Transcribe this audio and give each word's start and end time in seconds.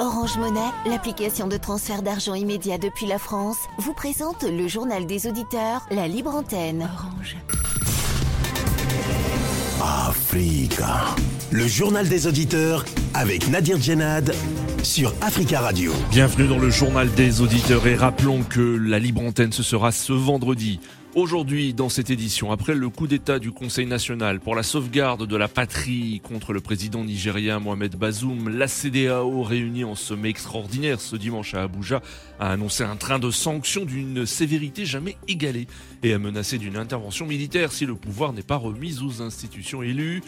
Orange 0.00 0.38
Monnaie, 0.38 0.72
l'application 0.86 1.46
de 1.46 1.56
transfert 1.56 2.02
d'argent 2.02 2.34
immédiat 2.34 2.78
depuis 2.78 3.06
la 3.06 3.20
France, 3.20 3.58
vous 3.78 3.94
présente 3.94 4.42
le 4.42 4.66
journal 4.66 5.06
des 5.06 5.28
auditeurs, 5.28 5.86
la 5.92 6.08
libre 6.08 6.34
antenne. 6.34 6.82
Orange. 6.82 7.36
Africa. 9.80 11.14
Le 11.52 11.68
journal 11.68 12.08
des 12.08 12.26
auditeurs 12.26 12.84
avec 13.14 13.48
Nadir 13.48 13.80
Djenad 13.80 14.34
sur 14.82 15.14
Africa 15.20 15.60
Radio. 15.60 15.92
Bienvenue 16.10 16.48
dans 16.48 16.58
le 16.58 16.70
journal 16.70 17.08
des 17.14 17.40
auditeurs 17.40 17.86
et 17.86 17.94
rappelons 17.94 18.42
que 18.42 18.76
la 18.76 18.98
libre 18.98 19.22
antenne 19.22 19.52
ce 19.52 19.62
sera 19.62 19.92
ce 19.92 20.12
vendredi 20.12 20.80
Aujourd'hui, 21.16 21.74
dans 21.74 21.88
cette 21.88 22.10
édition, 22.10 22.50
après 22.50 22.74
le 22.74 22.88
coup 22.88 23.06
d'État 23.06 23.38
du 23.38 23.52
Conseil 23.52 23.86
national 23.86 24.40
pour 24.40 24.56
la 24.56 24.64
sauvegarde 24.64 25.28
de 25.28 25.36
la 25.36 25.46
patrie 25.46 26.20
contre 26.24 26.52
le 26.52 26.60
président 26.60 27.04
nigérien 27.04 27.60
Mohamed 27.60 27.94
Bazoum, 27.94 28.48
la 28.48 28.66
CDAO 28.66 29.44
réunie 29.44 29.84
en 29.84 29.94
sommet 29.94 30.30
extraordinaire 30.30 31.00
ce 31.00 31.14
dimanche 31.14 31.54
à 31.54 31.62
Abuja 31.62 32.02
a 32.40 32.50
annoncé 32.50 32.82
un 32.82 32.96
train 32.96 33.20
de 33.20 33.30
sanctions 33.30 33.84
d'une 33.84 34.26
sévérité 34.26 34.86
jamais 34.86 35.16
égalée 35.28 35.68
et 36.02 36.12
a 36.12 36.18
menacé 36.18 36.58
d'une 36.58 36.76
intervention 36.76 37.26
militaire 37.26 37.70
si 37.70 37.86
le 37.86 37.94
pouvoir 37.94 38.32
n'est 38.32 38.42
pas 38.42 38.56
remis 38.56 38.98
aux 39.00 39.22
institutions 39.22 39.84
élues. 39.84 40.20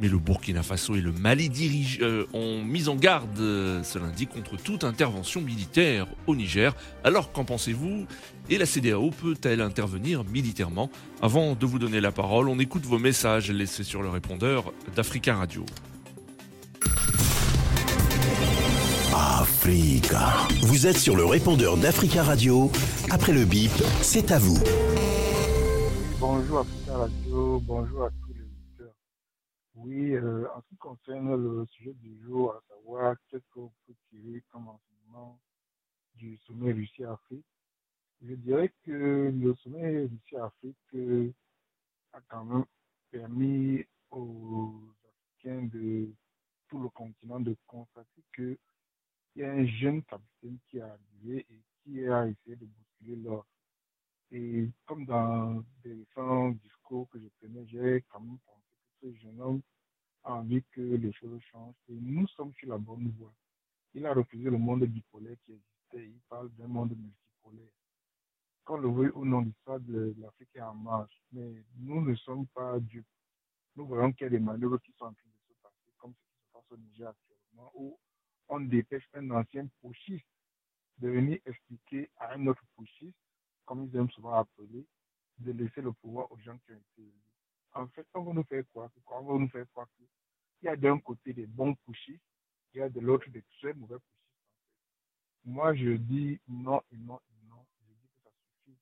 Mais 0.00 0.08
le 0.08 0.18
Burkina 0.18 0.62
Faso 0.62 0.94
et 0.94 1.00
le 1.00 1.12
Mali 1.12 1.48
dirige, 1.48 1.98
euh, 2.02 2.26
ont 2.34 2.62
mis 2.62 2.88
en 2.88 2.96
garde 2.96 3.38
euh, 3.40 3.82
ce 3.82 3.98
lundi 3.98 4.26
contre 4.26 4.56
toute 4.56 4.84
intervention 4.84 5.40
militaire 5.40 6.06
au 6.26 6.36
Niger. 6.36 6.74
Alors 7.04 7.32
qu'en 7.32 7.44
pensez-vous? 7.44 8.06
Et 8.50 8.58
la 8.58 8.66
CDAO 8.66 9.10
peut-elle 9.10 9.60
intervenir 9.60 10.22
militairement? 10.24 10.90
Avant 11.22 11.54
de 11.54 11.66
vous 11.66 11.78
donner 11.78 12.00
la 12.00 12.12
parole, 12.12 12.48
on 12.48 12.58
écoute 12.58 12.84
vos 12.84 12.98
messages 12.98 13.50
laissés 13.50 13.84
sur 13.84 14.02
le 14.02 14.08
répondeur 14.08 14.72
d'Africa 14.94 15.34
Radio. 15.34 15.64
Africa. 19.14 20.32
Vous 20.62 20.86
êtes 20.86 20.98
sur 20.98 21.16
le 21.16 21.24
répondeur 21.24 21.76
d'Africa 21.76 22.22
Radio. 22.22 22.70
Après 23.10 23.32
le 23.32 23.44
bip, 23.44 23.72
c'est 24.02 24.30
à 24.30 24.38
vous. 24.38 24.58
Bonjour 26.20 26.58
Africa 26.60 26.96
Radio, 26.98 27.62
bonjour 27.66 28.04
à 28.04 28.08
tous 28.08 28.25
oui, 29.76 30.12
euh, 30.14 30.48
en 30.54 30.62
ce 30.62 30.68
qui 30.68 30.76
concerne 30.76 31.36
le 31.36 31.66
sujet 31.66 31.92
du 31.94 32.18
jour, 32.22 32.54
à 32.54 32.62
savoir 32.68 33.16
qu'est-ce 33.28 33.44
qu'on 33.50 33.70
peut 33.86 33.94
tirer 34.08 34.42
comme 34.50 34.68
enseignement 34.68 35.38
du 36.14 36.38
sommet 36.46 36.72
Russie-Afrique, 36.72 37.44
je 38.22 38.34
dirais 38.34 38.72
que 38.84 39.30
le 39.34 39.54
sommet 39.56 40.06
Russie-Afrique 40.06 40.76
euh, 40.94 41.30
a 42.14 42.20
quand 42.22 42.44
même 42.44 42.64
permis 43.10 43.84
aux 44.10 44.80
Africains 45.04 45.68
de 45.72 46.10
tout 46.68 46.80
le 46.80 46.88
continent 46.88 47.40
de 47.40 47.54
constater 47.66 48.22
qu'il 48.34 48.56
y 49.36 49.42
a 49.42 49.52
un 49.52 49.66
jeune 49.66 50.02
capitaine 50.04 50.58
qui 50.68 50.80
a 50.80 50.86
arrivé 50.86 51.46
et 51.50 51.60
qui 51.82 52.06
a 52.06 52.26
essayé 52.26 52.56
de 52.56 52.64
bousculer 52.64 53.16
l'ordre. 53.16 53.46
Et 54.30 54.68
comme 54.86 55.04
dans 55.04 55.62
des 55.84 55.92
récents 55.92 56.48
discours 56.50 57.08
que 57.10 57.20
je 57.20 57.28
prenais, 57.38 57.66
j'ai 57.66 58.02
quand 58.08 58.20
même 58.20 58.38
pensé 58.38 58.65
ce 59.00 59.12
jeune 59.14 59.40
homme 59.40 59.62
a 60.24 60.34
envie 60.34 60.62
que 60.72 60.80
les 60.80 61.12
choses 61.12 61.40
changent 61.50 61.74
et 61.88 61.94
nous 61.94 62.26
sommes 62.28 62.52
sur 62.54 62.68
la 62.68 62.78
bonne 62.78 63.08
voie. 63.18 63.32
Il 63.94 64.04
a 64.06 64.12
refusé 64.12 64.44
le 64.50 64.58
monde 64.58 64.84
bipolaire 64.84 65.36
qui 65.44 65.52
existait, 65.52 66.08
il 66.10 66.20
parle 66.28 66.50
d'un 66.52 66.66
monde 66.66 66.96
multipolaire. 66.96 67.72
Quand 68.64 68.78
le 68.78 68.90
veut 68.90 69.16
ou 69.16 69.24
non, 69.24 69.40
l'histoire 69.40 69.80
de 69.80 70.14
l'Afrique 70.18 70.50
est 70.54 70.60
en 70.60 70.74
marche, 70.74 71.22
mais 71.32 71.64
nous 71.78 72.00
ne 72.00 72.14
sommes 72.16 72.46
pas 72.48 72.78
dupes. 72.80 73.06
Nous 73.76 73.86
voyons 73.86 74.12
qu'il 74.12 74.24
y 74.24 74.26
a 74.26 74.30
des 74.30 74.40
manœuvres 74.40 74.78
qui 74.78 74.92
sont 74.92 75.04
en 75.04 75.12
train 75.12 75.28
de 75.28 75.54
se 75.54 75.54
passer, 75.62 75.92
comme 75.98 76.12
ce 76.14 76.18
qui 76.18 76.40
se 76.42 76.52
passe 76.52 76.64
au 76.70 76.76
Niger 76.76 77.08
actuellement, 77.08 77.70
où 77.74 77.98
on 78.48 78.60
dépêche 78.60 79.08
un 79.14 79.30
ancien 79.30 79.68
pochiste 79.80 80.26
de 80.98 81.08
venir 81.08 81.38
expliquer 81.44 82.10
à 82.16 82.34
un 82.34 82.46
autre 82.46 82.64
pochiste, 82.74 83.16
comme 83.64 83.84
ils 83.84 83.96
aiment 83.96 84.10
souvent 84.10 84.34
appeler, 84.34 84.86
de 85.38 85.52
laisser 85.52 85.82
le 85.82 85.92
pouvoir 85.92 86.30
aux 86.32 86.38
gens 86.38 86.56
qui 86.58 86.72
ont 86.72 86.76
été 86.76 87.02
élus 87.02 87.35
en 87.74 87.86
fait, 87.88 88.06
on 88.14 88.22
va 88.22 88.32
nous 88.32 88.44
faire 88.44 88.64
croire, 88.68 88.90
on 89.08 89.22
va 89.22 89.38
nous 89.38 89.48
faire 89.48 89.66
croire 89.70 89.88
qu'il 89.96 90.06
y 90.62 90.68
a 90.68 90.76
d'un 90.76 90.98
côté 90.98 91.32
des 91.32 91.46
bons 91.46 91.74
pushistes, 91.74 92.22
il 92.72 92.78
y 92.78 92.82
a 92.82 92.88
de 92.88 93.00
l'autre 93.00 93.28
des 93.30 93.42
très 93.58 93.74
mauvais 93.74 93.96
pushistes. 93.96 94.16
Moi, 95.44 95.74
je 95.74 95.90
dis 95.90 96.40
non 96.48 96.80
et 96.90 96.96
non 96.96 97.20
et 97.30 97.48
non. 97.48 97.64
Je 97.80 97.92
dis 97.92 98.08
que 98.08 98.22
ça 98.24 98.30
suffit. 98.64 98.78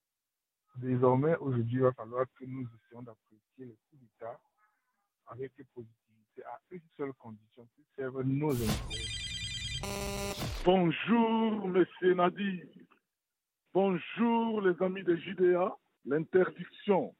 Désormais, 0.77 1.37
aujourd'hui, 1.37 1.77
il 1.77 1.83
va 1.83 1.93
falloir 1.93 2.27
que 2.39 2.45
nous 2.45 2.67
essayions 2.67 3.03
d'apprécier 3.03 3.67
les 3.67 3.77
coups 3.89 4.00
d'État 4.00 4.41
avec 5.27 5.53
positivité 5.75 6.45
à 6.45 6.61
une 6.71 6.81
seule 6.97 7.12
condition, 7.15 7.66
qui 7.75 7.84
serve 7.97 8.22
nos 8.22 8.53
intérêts. 8.53 9.05
Bonjour, 10.65 11.69
monsieur 11.69 12.15
Nadir. 12.15 12.66
Bonjour, 13.72 14.61
les 14.62 14.83
amis 14.83 15.03
de 15.03 15.16
JDA. 15.16 15.77
L'interdiction 16.06 17.15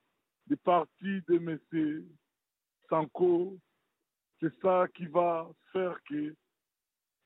des 0.47 0.57
partis 0.57 1.23
de 1.29 1.37
M. 1.37 2.07
Sanko, 2.89 3.59
c'est 4.41 4.55
ça 4.61 4.87
qui 4.95 5.07
va 5.07 5.49
faire 5.73 5.99
que 6.05 6.35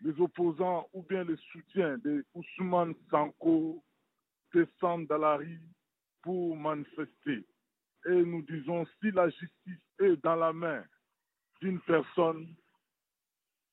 les 0.00 0.20
opposants 0.20 0.88
ou 0.92 1.02
bien 1.02 1.24
les 1.24 1.36
soutiens 1.50 1.98
de 1.98 2.24
Ousmane 2.34 2.94
Sanko 3.10 3.82
descendent 4.52 5.06
dans 5.08 5.18
la 5.18 5.36
rue 5.36 5.60
pour 6.22 6.56
manifester. 6.56 7.44
Et 8.06 8.22
nous 8.22 8.42
disons, 8.42 8.86
si 9.00 9.10
la 9.10 9.28
justice 9.28 9.82
est 9.98 10.16
dans 10.22 10.36
la 10.36 10.52
main 10.52 10.84
d'une 11.60 11.80
personne, 11.80 12.54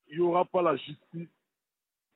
il 0.07 0.17
n'y 0.17 0.23
aura 0.23 0.45
pas 0.45 0.61
la 0.61 0.75
justice 0.75 1.29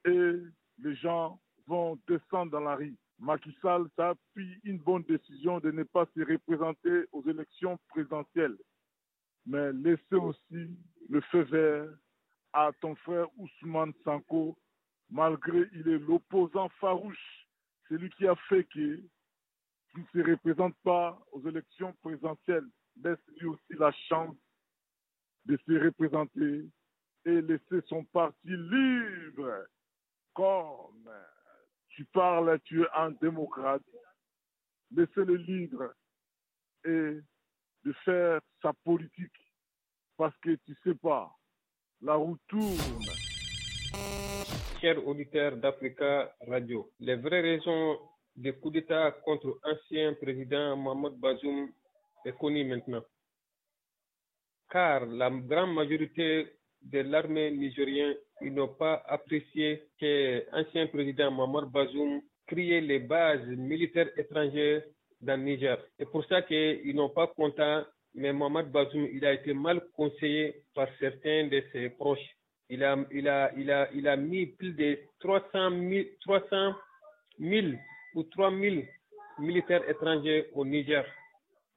et 0.05 0.33
les 0.79 0.95
gens 0.95 1.39
vont 1.67 1.99
descendre 2.07 2.51
dans 2.51 2.59
la 2.61 2.75
rue. 2.75 2.97
Macky 3.19 3.55
Sall 3.61 3.89
a 3.97 4.13
pris 4.33 4.59
une 4.63 4.77
bonne 4.77 5.03
décision 5.03 5.59
de 5.59 5.71
ne 5.71 5.83
pas 5.83 6.07
se 6.15 6.21
représenter 6.21 7.05
aux 7.11 7.23
élections 7.27 7.77
présidentielles, 7.89 8.57
mais 9.45 9.73
laisser 9.73 10.15
aussi 10.15 10.77
le 11.09 11.19
feu 11.21 11.41
vert 11.41 11.89
à 12.53 12.71
ton 12.79 12.95
frère 12.95 13.27
Ousmane 13.37 13.93
Sanko, 14.03 14.57
malgré 15.09 15.67
il 15.73 15.87
est 15.89 15.99
l'opposant 15.99 16.69
farouche, 16.79 17.47
celui 17.89 18.09
qui 18.11 18.25
a 18.25 18.35
fait 18.47 18.63
qu'il 18.65 19.03
ne 19.95 20.03
se 20.13 20.29
représente 20.31 20.75
pas 20.83 21.19
aux 21.33 21.45
élections 21.47 21.93
présidentielles. 22.01 22.67
Laisse 23.03 23.19
lui 23.37 23.47
aussi 23.47 23.73
la 23.77 23.91
chance 24.07 24.35
de 25.45 25.57
se 25.57 25.83
représenter 25.83 26.69
et 27.25 27.41
laisser 27.41 27.81
son 27.87 28.05
parti 28.05 28.47
libre 28.47 29.65
comme 30.33 31.09
tu 31.99 32.05
parles, 32.05 32.57
tu 32.63 32.81
es 32.81 32.87
un 32.95 33.11
démocrate. 33.21 33.83
Laissez-le 34.95 35.35
libre 35.35 35.93
et 36.85 37.19
de 37.83 37.93
faire 38.05 38.39
sa 38.61 38.71
politique 38.85 39.39
parce 40.15 40.35
que 40.37 40.55
tu 40.65 40.73
sais 40.81 40.95
pas, 40.95 41.29
la 41.99 42.13
roue 42.13 42.37
tourne. 42.47 43.03
Chers 44.79 45.05
auditeurs 45.05 45.57
d'Africa 45.57 46.33
Radio, 46.47 46.89
les 47.01 47.17
vraies 47.17 47.41
raisons 47.41 47.99
des 48.33 48.53
coups 48.53 48.75
d'État 48.75 49.11
contre 49.25 49.59
l'ancien 49.65 50.13
président 50.13 50.77
Mohamed 50.77 51.19
Bazoum 51.19 51.69
est 52.23 52.37
connues 52.37 52.63
maintenant. 52.63 53.03
Car 54.69 55.05
la 55.05 55.29
grande 55.29 55.73
majorité 55.73 56.47
de 56.81 56.99
l'armée 56.99 57.51
nigérienne, 57.51 58.15
ils 58.41 58.53
n'ont 58.53 58.67
pas 58.69 59.03
apprécié 59.07 59.83
que 59.99 60.43
l'ancien 60.51 60.87
président 60.87 61.31
Mohamed 61.31 61.69
Bazoum 61.69 62.21
crée 62.47 62.81
les 62.81 62.99
bases 62.99 63.45
militaires 63.47 64.09
étrangères 64.17 64.83
dans 65.21 65.37
le 65.37 65.43
Niger. 65.43 65.77
C'est 65.97 66.09
pour 66.09 66.25
ça 66.25 66.41
qu'ils 66.41 66.95
n'ont 66.95 67.09
pas 67.09 67.27
content, 67.27 67.83
mais 68.15 68.33
Mohamed 68.33 68.71
Bazoum, 68.71 69.07
il 69.11 69.25
a 69.25 69.33
été 69.33 69.53
mal 69.53 69.81
conseillé 69.95 70.63
par 70.73 70.87
certains 70.99 71.47
de 71.47 71.63
ses 71.71 71.89
proches. 71.89 72.35
Il 72.69 72.83
a, 72.83 74.15
mis 74.17 74.45
plus 74.47 74.73
de 74.73 74.99
300 75.19 75.69
000, 75.89 76.05
300 76.21 76.73
000 77.39 77.67
ou 78.15 78.23
3 78.23 78.51
000 78.51 78.75
militaires 79.39 79.87
étrangers 79.89 80.49
au 80.53 80.65
Niger 80.65 81.05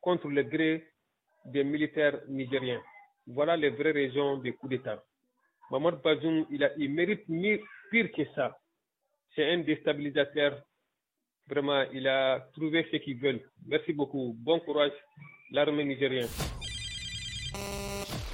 contre 0.01 0.29
le 0.29 0.43
gré 0.43 0.85
des 1.47 1.65
militaires 1.65 2.21
nigériens. 2.29 2.81
Voilà 3.27 3.57
les 3.57 3.71
vraies 3.71 3.93
raisons 3.93 4.37
des 4.39 4.53
coups 4.53 4.71
d'État. 4.71 5.03
Mahmoud 5.73 6.03
Bazoum, 6.03 6.45
il, 6.51 6.63
a, 6.65 6.71
il 6.77 6.93
mérite 6.93 7.27
mieux, 7.31 7.59
pire 7.91 8.13
que 8.13 8.27
ça. 8.35 8.59
C'est 9.35 9.51
un 9.55 9.61
déstabilisateur. 9.61 10.61
Vraiment, 11.49 11.85
il 11.95 12.07
a 12.07 12.41
trouvé 12.53 12.87
ce 12.93 12.99
qu'il 12.99 13.17
veut. 13.19 13.41
Merci 13.67 13.95
beaucoup. 13.95 14.35
Bon 14.39 14.61
courage, 14.61 14.93
l'armée 15.51 15.85
nigérienne. 15.85 16.29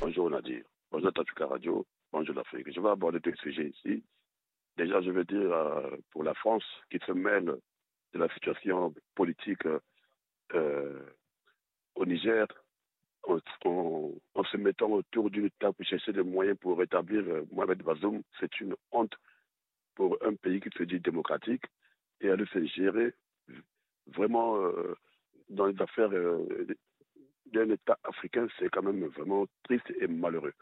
Bonjour 0.00 0.28
Nadir. 0.30 0.64
Bonjour 0.90 1.12
Tafika 1.12 1.46
Radio. 1.46 1.86
Bonjour 2.10 2.34
l'Afrique. 2.34 2.72
Je 2.74 2.80
vais 2.80 2.88
aborder 2.88 3.20
deux 3.20 3.36
sujets 3.36 3.68
ici. 3.68 4.02
Déjà, 4.76 5.00
je 5.00 5.10
veux 5.10 5.24
dire 5.24 5.52
euh, 5.52 5.96
pour 6.10 6.24
la 6.24 6.34
France 6.34 6.64
qui 6.90 6.98
se 7.06 7.12
mêle 7.12 7.54
de 8.14 8.18
la 8.18 8.28
situation 8.34 8.92
politique 9.14 9.66
euh, 10.54 11.06
au 11.94 12.04
Niger, 12.04 12.48
en, 13.28 14.44
se 14.44 14.56
mettant 14.56 14.90
autour 14.90 15.30
d'une 15.30 15.50
table 15.50 15.74
pour 15.74 15.86
chercher 15.86 16.12
des 16.12 16.22
moyens 16.22 16.58
pour 16.58 16.78
rétablir 16.78 17.20
euh, 17.28 17.44
Mohamed 17.52 17.82
Bazoum, 17.82 18.22
c'est 18.40 18.60
une 18.60 18.74
honte 18.92 19.14
se 20.78 20.84
dit 20.84 21.00
démocratique 21.00 21.64
et 22.20 22.28
elle 22.28 22.46
se 22.48 22.64
gérer 22.66 23.12
vraiment 24.06 24.56
euh, 24.60 24.94
dans 25.48 25.66
les 25.66 25.80
affaires 25.80 26.10
euh, 26.12 26.66
d'un 27.46 27.70
État 27.70 27.98
africain, 28.04 28.46
c'est 28.58 28.68
quand 28.68 28.82
même 28.82 29.04
vraiment 29.06 29.46
triste 29.64 29.90
et 30.00 30.06
malheureux. 30.06 30.54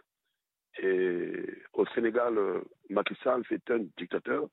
Et 0.79 1.45
au 1.73 1.87
Sénégal, 1.87 2.39
euh, 2.39 2.61
Macky 2.91 3.15
Sall, 3.23 3.43
c'est 3.49 3.71
un 3.71 3.85
dictateur. 3.97 4.49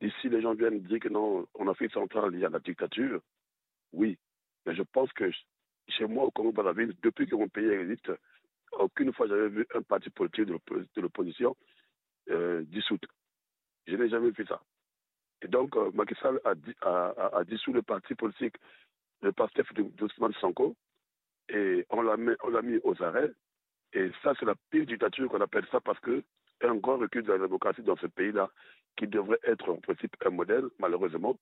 Ici, 0.00 0.28
les 0.28 0.42
gens 0.42 0.54
viennent 0.54 0.80
dire 0.80 1.00
que 1.00 1.08
non, 1.08 1.46
en 1.54 1.68
Afrique 1.68 1.92
centrale, 1.92 2.30
il 2.34 2.40
y 2.40 2.44
a 2.44 2.50
la 2.50 2.58
dictature. 2.58 3.20
Oui, 3.92 4.18
mais 4.66 4.74
je 4.74 4.82
pense 4.82 5.12
que 5.12 5.30
chez 5.90 6.06
moi, 6.06 6.24
au 6.24 6.30
Congo-Brazzaville, 6.30 6.94
depuis 7.02 7.26
que 7.26 7.34
mon 7.34 7.48
pays 7.48 7.68
existe, 7.68 8.10
aucune 8.72 9.12
fois 9.12 9.26
j'avais 9.26 9.48
vu 9.48 9.66
un 9.74 9.82
parti 9.82 10.10
politique 10.10 10.46
de 10.46 11.00
l'opposition 11.00 11.56
euh, 12.30 12.62
dissoute. 12.66 13.04
Je 13.86 13.96
n'ai 13.96 14.08
jamais 14.08 14.30
vu 14.30 14.46
ça. 14.46 14.60
Et 15.42 15.48
donc, 15.48 15.76
euh, 15.76 15.90
Macky 15.94 16.14
Sall 16.20 16.40
a, 16.44 17.28
a, 17.32 17.44
dissous 17.44 17.72
le 17.72 17.82
parti 17.82 18.14
politique, 18.14 18.56
le 19.22 19.32
parti 19.32 19.60
d'Ousmane 19.74 20.34
Sanko, 20.34 20.76
et 21.48 21.86
on 21.90 22.02
l'a 22.02 22.16
mis, 22.16 22.34
mis 22.62 22.78
aux 22.84 23.02
arrêts. 23.02 23.30
Et 23.92 24.10
ça, 24.22 24.34
c'est 24.38 24.46
la 24.46 24.54
pire 24.70 24.86
dictature 24.86 25.28
qu'on 25.28 25.40
appelle 25.40 25.66
ça 25.72 25.80
parce 25.80 25.98
que 26.00 26.22
un 26.62 26.76
grand 26.76 26.98
recul 26.98 27.22
de 27.22 27.32
la 27.32 27.38
démocratie 27.38 27.82
dans 27.82 27.96
ce 27.96 28.06
pays-là, 28.06 28.50
qui 28.96 29.06
devrait 29.06 29.40
être 29.44 29.70
en 29.70 29.76
principe 29.76 30.14
un 30.24 30.30
modèle, 30.30 30.64
malheureusement. 30.78 31.38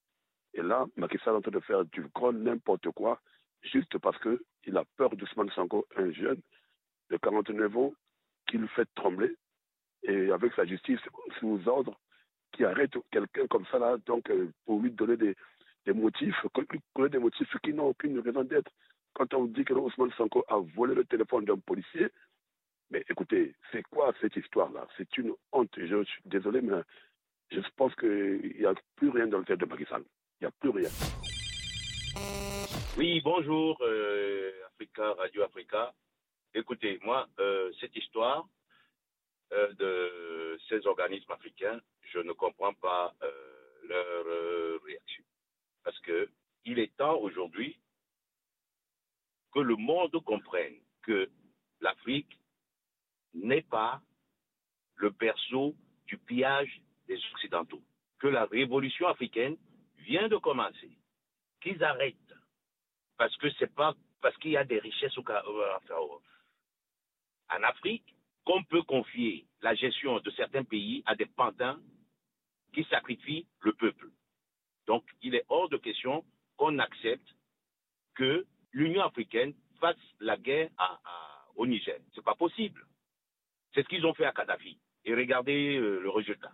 Et 0.55 0.63
là, 0.63 0.87
Macky 0.97 1.19
Sall 1.19 1.35
est 1.35 1.39
en 1.39 1.43
train 1.43 1.51
de 1.51 1.61
faire 1.61 1.85
du 1.87 2.03
grand 2.15 2.33
n'importe 2.33 2.89
quoi, 2.93 3.21
juste 3.63 3.99
parce 3.99 4.19
qu'il 4.21 4.77
a 4.77 4.85
peur 4.97 5.11
d'Ousmane 5.17 5.51
Sanko, 5.51 5.87
un 5.97 6.11
jeune 6.13 6.41
de 7.11 7.17
49 7.17 7.77
ans, 7.77 7.95
qui 8.49 8.59
le 8.59 8.67
fait 8.69 8.89
trembler, 8.95 9.35
et 10.03 10.31
avec 10.31 10.53
sa 10.55 10.65
justice 10.65 11.01
sous 11.39 11.61
ordre, 11.67 11.99
qui 12.53 12.65
arrête 12.65 12.93
quelqu'un 13.11 13.47
comme 13.47 13.67
ça, 13.67 13.79
là, 13.79 13.97
donc, 14.07 14.31
euh, 14.31 14.51
pour 14.65 14.81
lui 14.81 14.91
donner 14.91 15.17
des, 15.17 15.35
des 15.87 15.93
motifs, 15.93 16.37
des 17.11 17.19
motifs 17.19 17.57
qui 17.63 17.73
n'ont 17.73 17.89
aucune 17.89 18.19
raison 18.21 18.45
d'être. 18.45 18.71
Quand 19.15 19.33
on 19.35 19.47
dit 19.47 19.65
que 19.65 19.73
Ousmane 19.73 20.13
Sanko 20.13 20.45
a 20.49 20.59
volé 20.77 20.95
le 20.95 21.05
téléphone 21.05 21.45
d'un 21.45 21.59
policier, 21.59 22.09
mais 22.91 23.05
écoutez, 23.09 23.55
c'est 23.71 23.83
quoi 23.91 24.15
cette 24.21 24.37
histoire-là? 24.37 24.87
C'est 24.97 25.17
une 25.19 25.33
honte. 25.53 25.71
Je, 25.77 26.05
suis 26.05 26.23
désolé, 26.25 26.61
mais 26.61 26.83
je 27.51 27.61
pense 27.77 27.95
qu'il 27.97 28.55
n'y 28.59 28.65
a 28.65 28.75
plus 28.97 29.11
rien 29.11 29.27
dans 29.27 29.39
le 29.39 29.45
tête 29.45 29.61
de 29.61 29.67
Macky 29.67 29.85
Il 29.91 30.05
n'y 30.43 30.47
a 30.47 30.51
plus 30.53 30.71
rien. 30.71 30.89
Oui, 32.99 33.21
bonjour, 33.21 33.79
euh, 33.83 34.51
Radio 34.97 35.45
Africa. 35.45 35.95
Écoutez, 36.53 36.99
moi, 37.05 37.29
euh, 37.39 37.71
cette 37.79 37.95
histoire 37.95 38.49
euh, 39.53 39.73
de 39.75 40.59
ces 40.69 40.85
organismes 40.85 41.31
africains, 41.31 41.81
je 42.13 42.19
ne 42.19 42.33
comprends 42.33 42.75
pas 42.75 43.15
leur 43.85 44.83
réaction. 44.83 45.23
Parce 45.85 45.99
que 46.01 46.29
il 46.65 46.81
est 46.81 46.93
temps 46.97 47.19
aujourd'hui 47.19 47.79
que 49.55 49.61
le 49.61 49.77
monde 49.77 50.21
comprenne 50.25 50.81
que 51.03 51.31
l'Afrique 51.81 52.37
n'est 53.33 53.63
pas 53.63 54.03
le 54.97 55.11
berceau 55.11 55.77
du 56.09 56.19
pillage 56.19 56.83
des 57.07 57.21
Occidentaux, 57.33 57.85
que 58.19 58.27
la 58.27 58.47
révolution 58.47 59.07
africaine 59.07 59.57
vient 59.99 60.27
de 60.27 60.37
commencer, 60.37 60.91
qu'ils 61.61 61.85
arrêtent, 61.85 62.28
parce 63.19 63.37
que 63.37 63.51
c'est 63.59 63.75
pas 63.75 63.95
parce 64.23 64.37
qu'il 64.39 64.53
y 64.53 64.57
a 64.57 64.65
des 64.65 64.79
richesses 64.79 65.17
au, 65.19 65.25
en 67.51 67.63
Afrique 67.63 68.05
qu'on 68.45 68.65
peut 68.65 68.83
confier 68.83 69.47
la 69.61 69.75
gestion 69.75 70.21
de 70.21 70.31
certains 70.31 70.65
pays 70.65 71.03
à 71.07 71.15
des 71.15 71.27
pantins 71.27 71.79
qui 72.73 72.85
sacrifient 72.85 73.47
le 73.61 73.73
peuple. 73.75 74.09
Donc, 74.87 75.05
il 75.23 75.35
est 75.35 75.45
hors 75.49 75.69
de 75.69 75.77
question 75.77 76.25
qu'on 76.57 76.79
accepte 76.79 77.29
que 78.15 78.47
l'Union 78.73 79.03
africaine 79.03 79.55
fasse 79.81 79.97
la 80.21 80.37
guerre 80.37 80.71
au 81.57 81.67
Niger. 81.67 81.99
Ce 82.13 82.21
n'est 82.21 82.25
pas 82.25 82.35
possible. 82.35 82.87
C'est 83.75 83.83
ce 83.83 83.89
qu'ils 83.89 84.07
ont 84.07 84.15
fait 84.15 84.25
à 84.25 84.33
Kadhafi. 84.33 84.79
Et 85.05 85.15
regardez 85.15 85.77
euh, 85.77 86.01
le 86.01 86.11
résultat. 86.11 86.53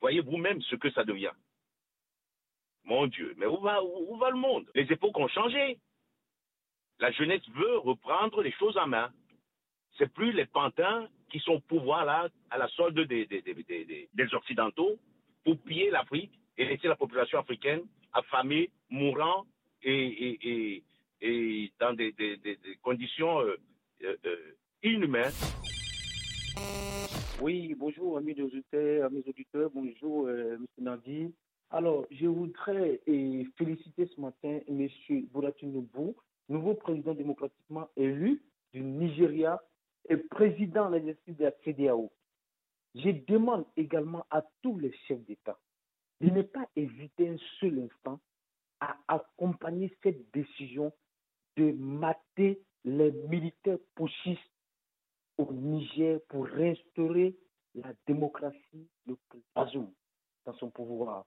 Voyez 0.00 0.20
vous-même 0.20 0.62
ce 0.62 0.76
que 0.76 0.90
ça 0.90 1.04
devient. 1.04 1.32
Mon 2.84 3.06
Dieu, 3.06 3.34
mais 3.38 3.46
où 3.46 3.56
va, 3.60 3.80
le 4.30 4.36
monde? 4.36 4.66
Les 4.74 4.90
époques 4.92 5.18
ont 5.18 5.28
changé. 5.28 5.78
La 7.00 7.10
jeunesse 7.12 7.48
veut 7.54 7.78
reprendre 7.78 8.42
les 8.42 8.52
choses 8.52 8.76
en 8.76 8.86
main. 8.86 9.10
C'est 9.96 10.12
plus 10.12 10.32
les 10.32 10.46
pantins 10.46 11.08
qui 11.30 11.38
sont 11.40 11.52
au 11.54 11.60
pouvoir 11.60 12.04
là, 12.04 12.28
à 12.50 12.58
la 12.58 12.68
solde 12.68 13.00
des, 13.00 14.34
Occidentaux, 14.34 14.98
pour 15.44 15.58
piller 15.62 15.90
l'Afrique 15.90 16.32
et 16.58 16.66
laisser 16.66 16.88
la 16.88 16.96
population 16.96 17.38
africaine 17.38 17.82
affamée, 18.12 18.70
mourant 18.90 19.46
et, 19.82 20.82
dans 21.80 21.94
des, 21.94 22.14
conditions 22.82 23.40
euh, 23.40 23.56
euh, 24.02 24.16
euh 24.26 24.54
inhumain. 24.82 25.30
Oui, 27.40 27.74
bonjour 27.74 28.18
amis 28.18 28.38
auditeurs, 28.40 29.06
amis 29.06 29.24
auditeurs, 29.26 29.70
bonjour 29.72 30.28
M. 30.28 30.66
Nadi. 30.78 31.32
Alors, 31.70 32.06
je 32.10 32.26
voudrais 32.26 33.00
et 33.06 33.46
féliciter 33.56 34.06
ce 34.06 34.20
matin 34.20 34.60
M. 34.68 34.88
Bouratinubu, 35.32 36.14
nouveau 36.48 36.74
président 36.74 37.14
démocratiquement 37.14 37.88
élu 37.96 38.42
du 38.72 38.82
Nigeria 38.82 39.60
et 40.08 40.16
président 40.16 40.88
de 40.90 40.96
l'exercice 40.96 41.36
de 41.36 41.44
la 41.44 41.52
CDAO. 41.64 42.12
Je 42.94 43.10
demande 43.26 43.64
également 43.76 44.24
à 44.30 44.42
tous 44.62 44.78
les 44.78 44.92
chefs 45.08 45.24
d'État 45.24 45.58
de 46.20 46.30
ne 46.30 46.42
pas 46.42 46.68
hésiter 46.76 47.28
un 47.28 47.36
seul 47.60 47.78
instant 47.80 48.20
à 48.80 48.96
accompagner 49.08 49.96
cette 50.02 50.30
décision 50.32 50.92
de 51.56 51.72
mater 51.72 52.62
les 52.84 53.10
militaires 53.28 53.78
pushistes 53.94 54.40
au 55.38 55.52
Niger 55.52 56.20
pour 56.28 56.46
restaurer 56.46 57.36
la 57.74 57.92
démocratie 58.06 58.88
de 59.06 59.16
Bazoum 59.54 59.90
dans 60.44 60.54
son 60.54 60.70
pouvoir. 60.70 61.24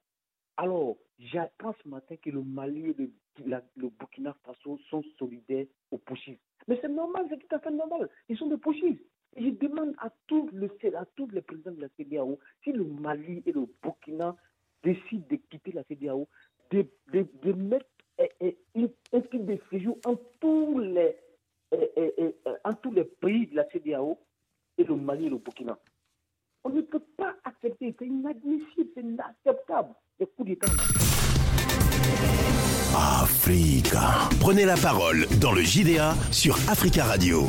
Alors, 0.57 0.97
j'attends 1.19 1.75
ce 1.83 1.87
matin 1.87 2.15
que 2.17 2.31
le 2.31 2.41
Mali 2.41 2.89
et 2.89 3.09
le, 3.45 3.89
Burkina 3.89 4.35
Faso 4.43 4.79
sont 4.89 5.03
solidaires 5.19 5.67
aux 5.91 5.99
pushistes. 5.99 6.41
Mais 6.67 6.79
c'est 6.81 6.89
normal, 6.89 7.27
c'est 7.29 7.37
tout 7.37 7.55
à 7.55 7.59
fait 7.59 7.71
normal. 7.71 8.09
Ils 8.27 8.37
sont 8.37 8.47
des 8.47 8.57
pushistes. 8.57 9.03
Et 9.35 9.43
je 9.43 9.49
demande 9.51 9.93
à 9.99 10.09
tous, 10.25 10.49
tous 11.15 11.27
les 11.27 11.41
présidents 11.41 11.71
de 11.71 11.81
la 11.81 11.89
CDAO, 11.89 12.39
si 12.63 12.71
le 12.71 12.83
Mali 12.83 13.43
et 13.45 13.51
le 13.51 13.67
Burkina 13.83 14.35
décident 14.83 15.27
de 15.29 15.35
quitter 15.35 15.71
la 15.73 15.83
CDAO, 15.83 16.27
de, 16.71 16.87
de, 17.13 17.53
mettre 17.53 17.85
eh, 18.17 18.29
eh, 18.41 18.57
un 19.13 19.21
type 19.21 19.45
de 19.45 19.59
séjour 19.69 19.97
en 20.05 20.15
tous 20.39 20.79
les 20.79 21.15
et, 21.71 22.35
en 22.63 22.73
tous 22.73 22.91
les 22.91 23.03
pays 23.03 23.47
de 23.47 23.57
la 23.57 23.69
CDAO 23.69 24.17
et 24.77 24.83
le 24.83 24.95
Mali 24.95 25.27
et 25.27 25.29
le 25.29 25.37
Burkina. 25.37 25.77
On 26.63 26.69
ne 26.69 26.81
peut 26.81 27.03
pas 27.15 27.35
accepter, 27.43 27.95
c'est 27.99 28.07
inadmissible, 28.07 28.89
c'est 28.95 29.01
inacceptable. 29.01 29.93
Les 30.19 30.25
coups 30.25 30.49
d'État. 30.49 30.65
Africa. 32.95 34.29
Prenez 34.39 34.65
la 34.65 34.75
parole 34.75 35.27
dans 35.39 35.51
le 35.51 35.61
JDA 35.61 36.15
sur 36.31 36.57
Africa 36.67 37.05
Radio. 37.05 37.47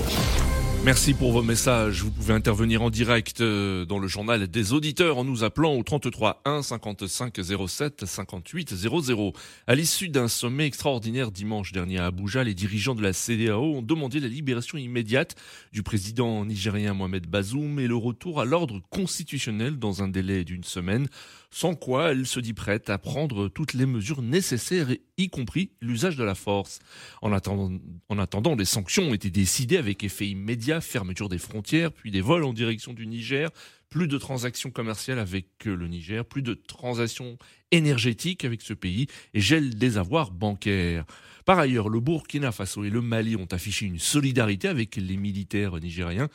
Merci 0.84 1.12
pour 1.12 1.32
vos 1.32 1.42
messages. 1.42 2.02
Vous 2.02 2.10
pouvez 2.10 2.34
intervenir 2.34 2.82
en 2.82 2.90
direct 2.90 3.40
euh, 3.40 3.84
dans 3.84 3.98
le 3.98 4.06
journal 4.06 4.46
des 4.46 4.72
auditeurs 4.72 5.18
en 5.18 5.24
nous 5.24 5.44
appelant 5.44 5.74
au 5.74 5.82
33 5.82 6.42
1 6.44 6.62
55 6.62 7.34
07 7.68 8.04
58 8.06 8.74
00. 8.74 9.32
À 9.66 9.74
l'issue 9.74 10.08
d'un 10.08 10.28
sommet 10.28 10.66
extraordinaire 10.66 11.30
dimanche 11.30 11.72
dernier 11.72 11.98
à 11.98 12.06
Abuja, 12.06 12.44
les 12.44 12.54
dirigeants 12.54 12.94
de 12.94 13.02
la 13.02 13.12
CDAO 13.12 13.76
ont 13.76 13.82
demandé 13.82 14.20
la 14.20 14.28
libération 14.28 14.78
immédiate 14.78 15.34
du 15.72 15.82
président 15.82 16.44
nigérien 16.44 16.94
Mohamed 16.94 17.26
Bazoum 17.26 17.80
et 17.80 17.86
le 17.86 17.96
retour 17.96 18.40
à 18.40 18.44
l'ordre 18.44 18.80
constitutionnel 18.90 19.78
dans 19.78 20.02
un 20.02 20.08
délai 20.08 20.44
d'une 20.44 20.64
semaine 20.64 21.08
sans 21.50 21.74
quoi 21.74 22.12
elle 22.12 22.26
se 22.26 22.40
dit 22.40 22.52
prête 22.52 22.90
à 22.90 22.98
prendre 22.98 23.48
toutes 23.48 23.72
les 23.72 23.86
mesures 23.86 24.22
nécessaires, 24.22 24.88
y 25.16 25.28
compris 25.28 25.70
l'usage 25.80 26.16
de 26.16 26.24
la 26.24 26.34
force. 26.34 26.78
En 27.22 27.32
attendant, 27.32 27.70
en 28.08 28.18
attendant, 28.18 28.54
les 28.54 28.64
sanctions 28.64 29.04
ont 29.04 29.14
été 29.14 29.30
décidées 29.30 29.78
avec 29.78 30.04
effet 30.04 30.28
immédiat, 30.28 30.80
fermeture 30.80 31.28
des 31.28 31.38
frontières, 31.38 31.92
puis 31.92 32.10
des 32.10 32.20
vols 32.20 32.44
en 32.44 32.52
direction 32.52 32.92
du 32.92 33.06
Niger, 33.06 33.50
plus 33.88 34.08
de 34.08 34.18
transactions 34.18 34.70
commerciales 34.70 35.18
avec 35.18 35.46
le 35.64 35.88
Niger, 35.88 36.24
plus 36.24 36.42
de 36.42 36.54
transactions 36.54 37.38
énergétique 37.70 38.44
avec 38.44 38.62
ce 38.62 38.74
pays 38.74 39.06
et 39.34 39.40
gèle 39.40 39.76
des 39.76 39.96
avoirs 39.98 40.30
bancaires. 40.30 41.04
Par 41.48 41.60
ailleurs, 41.60 41.88
le 41.88 41.98
Burkina 41.98 42.52
Faso 42.52 42.84
et 42.84 42.90
le 42.90 43.00
Mali 43.00 43.34
ont 43.34 43.48
affiché 43.52 43.86
une 43.86 43.98
solidarité 43.98 44.68
avec 44.68 44.96
les 44.96 45.16
militaires 45.16 45.80
nigériens. 45.80 46.28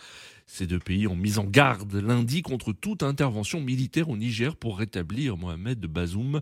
Ces 0.48 0.65
deux 0.65 0.79
pays 0.79 1.05
ont 1.05 1.15
mis 1.15 1.38
en 1.38 1.43
garde 1.43 1.93
lundi 1.93 2.41
contre 2.41 2.74
toute 2.74 3.03
intervention 3.03 3.62
militaire 3.62 4.10
au 4.10 4.17
Niger 4.17 4.55
pour 4.55 4.79
rétablir 4.79 5.38
Mohamed 5.38 5.86
Bazoum, 5.86 6.41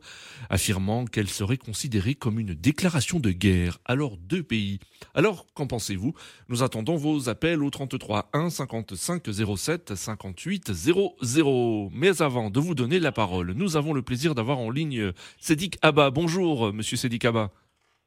affirmant 0.50 1.04
qu'elle 1.04 1.28
serait 1.28 1.58
considérée 1.58 2.16
comme 2.16 2.40
une 2.40 2.54
déclaration 2.54 3.20
de 3.20 3.32
guerre 3.32 3.80
à 3.84 3.96
leurs 3.96 4.16
deux 4.16 4.42
pays. 4.42 4.80
Alors, 5.16 5.48
qu'en 5.54 5.68
pensez-vous? 5.68 6.14
Nous 6.48 6.64
attendons 6.64 6.96
vos 6.96 7.28
appels 7.28 7.64
au 7.64 7.70
33 7.70 8.30
1 8.32 8.50
55 8.50 9.24
07 9.58 9.96
58 9.96 10.72
00. 10.72 11.90
Mais 11.92 12.22
avant 12.22 12.50
de 12.50 12.60
vous 12.62 12.74
donner 12.74 13.00
la 13.00 13.12
parole, 13.12 13.52
nous 13.52 13.76
avons 13.76 13.92
le 13.92 14.02
plaisir 14.02 14.34
d'avoir 14.34 14.60
en 14.60 14.70
ligne 14.70 15.12
Sédic 15.42 15.78
Abba. 15.82 16.10
Bonjour, 16.10 16.72
monsieur 16.72 16.96
Sédic 16.96 17.26
Abba. 17.26 17.52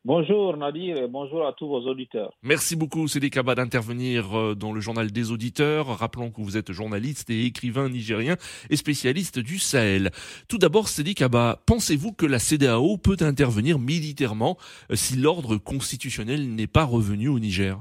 Bonjour 0.06 0.54
Nadir 0.58 0.98
et 0.98 1.08
bonjour 1.08 1.46
à 1.46 1.54
tous 1.54 1.66
vos 1.66 1.80
auditeurs. 1.88 2.34
Merci 2.42 2.76
beaucoup 2.76 3.08
Cédric 3.08 3.32
Kaba 3.32 3.54
d'intervenir 3.54 4.38
euh, 4.38 4.54
dans 4.54 4.70
le 4.70 4.78
journal 4.78 5.10
des 5.10 5.32
auditeurs. 5.32 5.86
Rappelons 5.86 6.30
que 6.30 6.42
vous 6.42 6.58
êtes 6.58 6.72
journaliste 6.72 7.30
et 7.30 7.46
écrivain 7.46 7.88
nigérien 7.88 8.36
et 8.68 8.76
spécialiste 8.76 9.38
du 9.38 9.58
Sahel. 9.58 10.10
Tout 10.46 10.58
d'abord 10.58 10.88
Cédric 10.88 11.16
Kaba, 11.16 11.58
pensez-vous 11.66 12.12
que 12.12 12.26
la 12.26 12.38
CDAO 12.38 12.98
peut 12.98 13.16
intervenir 13.20 13.78
militairement 13.78 14.58
euh, 14.90 14.94
si 14.94 15.16
l'ordre 15.16 15.56
constitutionnel 15.56 16.54
n'est 16.54 16.66
pas 16.66 16.84
revenu 16.84 17.28
au 17.28 17.38
Niger? 17.38 17.80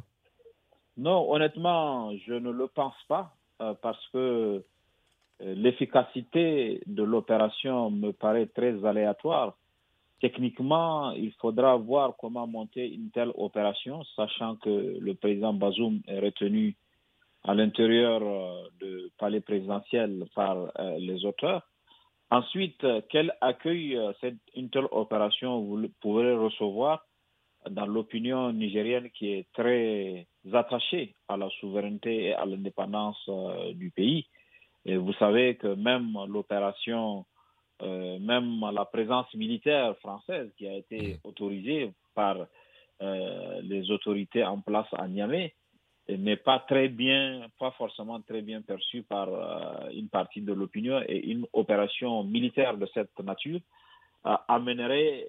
Non, 0.96 1.30
honnêtement, 1.30 2.16
je 2.26 2.36
ne 2.36 2.52
le 2.52 2.68
pense 2.68 2.96
pas 3.10 3.36
euh, 3.62 3.74
parce 3.82 4.08
que 4.14 4.64
l'efficacité 5.42 6.82
de 6.88 7.04
l'opération 7.04 7.92
me 7.92 8.12
paraît 8.12 8.46
très 8.46 8.86
aléatoire 8.86 9.58
Techniquement, 10.24 11.12
il 11.12 11.34
faudra 11.34 11.76
voir 11.76 12.16
comment 12.18 12.48
monter 12.48 12.88
une 12.88 13.12
telle 13.12 13.34
opération, 13.36 14.06
sachant 14.16 14.56
que 14.56 14.98
le 14.98 15.16
président 15.16 15.52
Bazoum 15.52 16.00
est 16.08 16.22
retenu 16.22 16.78
à 17.44 17.54
l'intérieur 17.54 18.22
euh, 18.24 18.64
du 18.80 19.12
palais 19.18 19.42
présidentiel 19.42 20.24
par 20.34 20.72
euh, 20.80 20.98
les 20.98 21.26
auteurs. 21.26 21.68
Ensuite, 22.32 22.88
quel 23.10 23.34
accueil 23.42 23.98
euh, 23.98 24.14
cette, 24.22 24.38
une 24.56 24.70
telle 24.70 24.88
opération 24.92 25.60
vous 25.60 25.90
pourrez 26.00 26.34
recevoir 26.34 27.06
dans 27.70 27.86
l'opinion 27.86 28.54
nigérienne 28.54 29.10
qui 29.10 29.28
est 29.28 29.52
très 29.52 30.26
attachée 30.54 31.16
à 31.28 31.36
la 31.36 31.50
souveraineté 31.60 32.28
et 32.28 32.34
à 32.34 32.46
l'indépendance 32.46 33.30
du 33.74 33.92
pays? 33.92 34.26
Et 34.86 34.96
vous 34.96 35.14
savez 35.16 35.58
que 35.58 35.76
même 35.76 36.18
l'opération 36.30 37.26
euh, 37.84 38.18
même 38.20 38.62
la 38.74 38.86
présence 38.86 39.34
militaire 39.34 39.98
française 39.98 40.50
qui 40.58 40.68
a 40.68 40.76
été 40.78 41.16
mmh. 41.16 41.28
autorisée 41.28 41.94
par 42.16 42.38
euh, 43.02 43.62
les 43.64 43.92
autorités 43.92 44.44
en 44.44 44.62
place 44.62 44.88
à 44.94 45.08
Niamey 45.08 45.54
n'est 46.08 46.38
pas 46.38 46.60
très 46.60 46.88
bien, 46.90 47.48
pas 47.60 47.72
forcément 47.72 48.22
très 48.22 48.42
bien 48.42 48.62
perçue 48.62 49.04
par 49.04 49.28
euh, 49.30 49.90
une 49.92 50.08
partie 50.10 50.42
de 50.42 50.54
l'opinion 50.54 51.02
et 51.08 51.18
une 51.30 51.46
opération 51.54 52.24
militaire 52.24 52.78
de 52.78 52.86
cette 52.94 53.18
nature 53.20 53.60
amènerait 54.48 55.28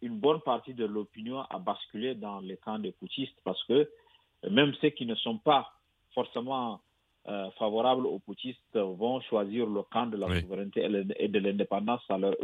une 0.00 0.18
bonne 0.18 0.40
partie 0.40 0.72
de 0.72 0.86
l'opinion 0.86 1.40
à 1.50 1.58
basculer 1.58 2.14
dans 2.14 2.40
les 2.40 2.56
camps 2.56 2.78
des 2.78 2.92
putschistes 2.92 3.36
parce 3.44 3.62
que 3.64 3.90
même 4.50 4.72
ceux 4.80 4.88
qui 4.88 5.04
ne 5.04 5.14
sont 5.16 5.36
pas 5.36 5.70
forcément 6.14 6.80
euh, 7.28 7.50
favorables 7.58 8.06
aux 8.06 8.18
putschistes 8.18 8.74
vont 8.74 9.20
choisir 9.20 9.66
le 9.66 9.82
camp 9.82 10.06
de 10.06 10.16
la 10.16 10.40
souveraineté 10.40 10.88
et 11.18 11.28
de 11.28 11.38
l'indépendance, 11.38 12.00
ça 12.08 12.18
leur 12.18 12.34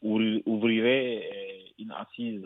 ouvrirait 0.00 1.30
euh, 1.32 1.68
une 1.78 1.92
assise 1.92 2.44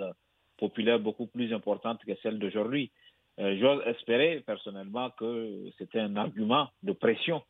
populaire 0.58 0.98
beaucoup 0.98 1.26
plus 1.26 1.52
importante 1.54 2.00
que 2.04 2.12
celle 2.22 2.38
d'aujourd'hui. 2.38 2.90
Euh, 3.38 3.56
j'ose 3.60 3.82
espérer 3.86 4.42
personnellement 4.44 5.10
que 5.10 5.70
c'était 5.78 6.00
un 6.00 6.16
argument 6.16 6.68
de 6.82 6.92
pression 6.92 7.42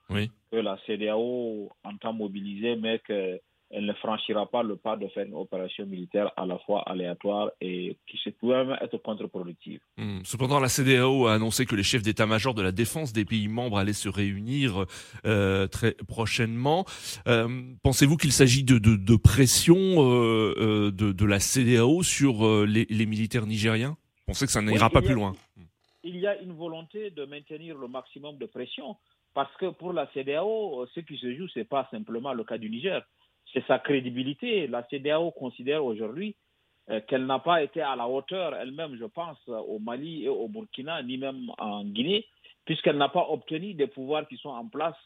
que 0.52 0.56
la 0.56 0.78
CDAO 0.86 1.70
entend 1.82 2.12
mobiliser, 2.12 2.76
mais 2.76 2.98
que 3.00 3.40
elle 3.70 3.84
ne 3.84 3.92
franchira 3.94 4.46
pas 4.50 4.62
le 4.62 4.76
pas 4.76 4.96
de 4.96 5.06
faire 5.08 5.26
une 5.26 5.34
opération 5.34 5.84
militaire 5.84 6.32
à 6.36 6.46
la 6.46 6.58
fois 6.58 6.82
aléatoire 6.88 7.50
et 7.60 7.98
qui 8.06 8.16
se 8.18 8.30
peut 8.30 8.48
même 8.48 8.76
être 8.80 8.96
contre-productive. 8.98 9.80
Hmm. 9.98 10.20
Cependant, 10.24 10.58
la 10.58 10.68
CDAO 10.68 11.26
a 11.26 11.34
annoncé 11.34 11.66
que 11.66 11.76
les 11.76 11.82
chefs 11.82 12.02
d'état-major 12.02 12.54
de 12.54 12.62
la 12.62 12.72
défense 12.72 13.12
des 13.12 13.24
pays 13.24 13.48
membres 13.48 13.78
allaient 13.78 13.92
se 13.92 14.08
réunir 14.08 14.86
euh, 15.26 15.66
très 15.66 15.92
prochainement. 16.06 16.84
Euh, 17.26 17.48
pensez-vous 17.82 18.16
qu'il 18.16 18.32
s'agit 18.32 18.64
de, 18.64 18.78
de, 18.78 18.96
de, 18.96 19.16
pression 19.16 19.76
euh, 19.76 20.90
de, 20.90 21.12
de, 21.12 21.24
la 21.26 21.38
CDAO 21.40 22.02
sur 22.02 22.64
les, 22.64 22.86
les, 22.88 23.06
militaires 23.06 23.46
nigériens? 23.46 23.96
Pensez 24.26 24.46
que 24.46 24.52
ça 24.52 24.62
n'ira 24.62 24.88
pas 24.88 25.02
plus 25.02 25.14
loin 25.14 25.34
Il 26.04 26.16
y 26.16 26.26
a 26.26 26.40
une 26.40 26.52
volonté 26.54 27.10
de 27.10 27.24
maintenir 27.26 27.76
le 27.76 27.88
maximum 27.88 28.38
de 28.38 28.46
pression 28.46 28.96
parce 29.34 29.54
que 29.56 29.66
pour 29.70 29.92
la 29.92 30.10
CDAO, 30.14 30.86
ce 30.94 31.00
qui 31.00 31.18
se 31.18 31.34
joue, 31.36 31.48
ce 31.48 31.58
n'est 31.60 31.64
pas 31.64 31.86
simplement 31.90 32.32
le 32.32 32.44
cas 32.44 32.58
du 32.58 32.70
Niger 32.70 33.02
c'est 33.52 33.64
sa 33.66 33.78
crédibilité. 33.78 34.66
La 34.66 34.86
CDAO 34.88 35.30
considère 35.30 35.84
aujourd'hui 35.84 36.36
euh, 36.90 37.00
qu'elle 37.06 37.26
n'a 37.26 37.38
pas 37.38 37.62
été 37.62 37.80
à 37.80 37.96
la 37.96 38.08
hauteur 38.08 38.54
elle-même, 38.54 38.96
je 38.98 39.04
pense, 39.04 39.38
au 39.48 39.78
Mali 39.78 40.24
et 40.24 40.28
au 40.28 40.48
Burkina, 40.48 41.02
ni 41.02 41.18
même 41.18 41.50
en 41.58 41.84
Guinée, 41.84 42.26
puisqu'elle 42.64 42.96
n'a 42.96 43.08
pas 43.08 43.26
obtenu 43.28 43.74
des 43.74 43.86
pouvoirs 43.86 44.26
qui 44.28 44.36
sont 44.36 44.50
en 44.50 44.66
place, 44.66 44.96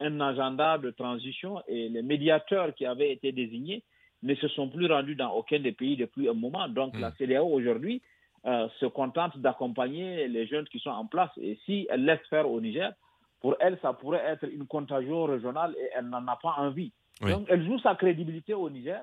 un 0.00 0.20
agenda 0.20 0.78
de 0.78 0.90
transition 0.90 1.62
et 1.66 1.88
les 1.88 2.02
médiateurs 2.02 2.74
qui 2.74 2.86
avaient 2.86 3.12
été 3.12 3.32
désignés 3.32 3.82
ne 4.22 4.34
se 4.34 4.48
sont 4.48 4.68
plus 4.68 4.86
rendus 4.86 5.14
dans 5.14 5.32
aucun 5.32 5.60
des 5.60 5.72
pays 5.72 5.96
depuis 5.96 6.28
un 6.28 6.34
moment. 6.34 6.68
Donc 6.68 6.98
la 6.98 7.10
hmm. 7.10 7.14
CDAO 7.18 7.46
aujourd'hui 7.46 8.02
euh, 8.46 8.68
se 8.80 8.86
contente 8.86 9.36
d'accompagner 9.38 10.28
les 10.28 10.46
jeunes 10.46 10.66
qui 10.68 10.78
sont 10.78 10.90
en 10.90 11.06
place. 11.06 11.30
Et 11.40 11.58
si 11.64 11.86
elle 11.90 12.04
laisse 12.04 12.24
faire 12.30 12.48
au 12.50 12.60
Niger, 12.60 12.92
pour 13.40 13.56
elle, 13.60 13.78
ça 13.82 13.92
pourrait 13.92 14.24
être 14.24 14.44
une 14.44 14.66
contagion 14.66 15.24
régionale 15.24 15.74
et 15.78 15.88
elle 15.96 16.06
n'en 16.08 16.26
a 16.26 16.36
pas 16.36 16.54
envie. 16.56 16.92
Donc, 17.20 17.46
elle 17.48 17.64
joue 17.64 17.78
sa 17.80 17.94
crédibilité 17.94 18.54
au 18.54 18.70
Niger 18.70 19.02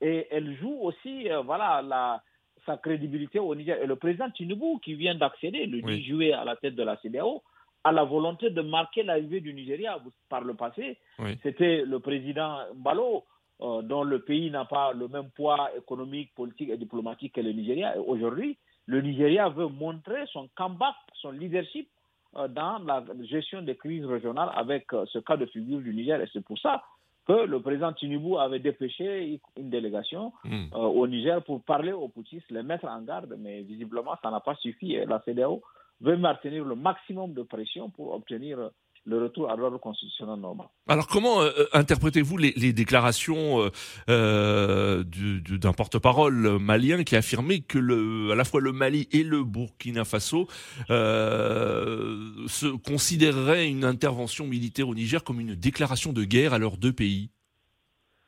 et 0.00 0.26
elle 0.30 0.56
joue 0.56 0.78
aussi, 0.80 1.30
euh, 1.30 1.42
voilà, 1.42 1.82
la, 1.82 2.22
sa 2.64 2.76
crédibilité 2.76 3.38
au 3.38 3.54
Niger. 3.54 3.82
Et 3.82 3.86
le 3.86 3.96
président 3.96 4.30
Tinubu, 4.30 4.80
qui 4.82 4.94
vient 4.94 5.14
d'accéder 5.14 5.66
le 5.66 5.82
10 5.82 6.02
juillet 6.04 6.32
à 6.32 6.44
la 6.44 6.56
tête 6.56 6.74
de 6.74 6.82
la 6.82 6.96
CDAO, 6.98 7.42
a 7.84 7.92
la 7.92 8.04
volonté 8.04 8.50
de 8.50 8.60
marquer 8.62 9.02
l'arrivée 9.02 9.40
du 9.40 9.52
Nigeria. 9.54 9.98
Par 10.28 10.42
le 10.42 10.54
passé, 10.54 10.98
c'était 11.42 11.82
le 11.84 11.98
président 11.98 12.58
Mbalo, 12.76 13.24
euh, 13.62 13.82
dont 13.82 14.04
le 14.04 14.20
pays 14.20 14.50
n'a 14.50 14.64
pas 14.64 14.92
le 14.92 15.08
même 15.08 15.30
poids 15.30 15.70
économique, 15.76 16.34
politique 16.34 16.70
et 16.70 16.76
diplomatique 16.76 17.34
que 17.34 17.40
le 17.40 17.52
Nigeria. 17.52 17.96
Et 17.96 17.98
aujourd'hui, 17.98 18.56
le 18.86 19.00
Nigeria 19.02 19.48
veut 19.48 19.68
montrer 19.68 20.24
son 20.32 20.48
comeback, 20.56 20.94
son 21.14 21.30
leadership 21.30 21.88
euh, 22.36 22.48
dans 22.48 22.78
la 22.78 23.04
gestion 23.22 23.62
des 23.62 23.76
crises 23.76 24.04
régionales 24.04 24.50
avec 24.54 24.86
ce 25.06 25.18
cas 25.18 25.36
de 25.36 25.46
figure 25.46 25.80
du 25.80 25.94
Niger. 25.94 26.20
Et 26.22 26.28
c'est 26.32 26.44
pour 26.44 26.58
ça 26.58 26.82
que 27.26 27.32
le 27.44 27.60
président 27.60 27.92
Tinubu 27.92 28.36
avait 28.38 28.58
dépêché 28.58 29.40
une 29.56 29.70
délégation 29.70 30.32
hmm. 30.44 30.66
euh, 30.74 30.78
au 30.78 31.06
Niger 31.06 31.42
pour 31.44 31.62
parler 31.62 31.92
aux 31.92 32.08
poutistes, 32.08 32.50
les 32.50 32.62
mettre 32.62 32.86
en 32.86 33.02
garde, 33.02 33.34
mais 33.38 33.62
visiblement 33.62 34.14
ça 34.22 34.30
n'a 34.30 34.40
pas 34.40 34.54
suffi. 34.56 34.96
la 35.06 35.20
CDAO 35.24 35.62
veut 36.00 36.16
maintenir 36.16 36.64
le 36.64 36.74
maximum 36.74 37.34
de 37.34 37.42
pression 37.42 37.90
pour 37.90 38.12
obtenir 38.14 38.70
le 39.10 39.24
retour 39.24 39.50
à 39.50 39.56
l'ordre 39.56 39.78
constitutionnel 39.78 40.36
normal. 40.40 40.68
Alors 40.88 41.06
comment 41.06 41.42
euh, 41.42 41.50
euh, 41.58 41.66
interprétez-vous 41.72 42.36
les, 42.38 42.72
déclarations 42.72 43.70
euh, 44.08 45.04
d'un 45.04 45.72
porte-parole 45.72 46.58
malien 46.58 47.02
qui 47.04 47.16
a 47.16 47.18
affirmé 47.18 47.60
que 47.60 47.78
le, 47.78 48.30
à 48.32 48.34
la 48.36 48.44
fois 48.44 48.60
le 48.60 48.72
Mali 48.72 49.08
et 49.12 49.22
le 49.24 49.42
Burkina 49.44 50.04
Faso 50.04 50.46
se 50.88 52.76
considéreraient 52.76 53.68
une 53.68 53.84
intervention 53.84 54.46
militaire 54.46 54.88
au 54.88 54.94
Niger 54.94 55.22
comme 55.24 55.40
une 55.40 55.54
déclaration 55.54 56.12
de 56.12 56.24
guerre 56.24 56.54
à 56.54 56.58
leurs 56.58 56.76
deux 56.76 56.92
pays? 56.92 57.30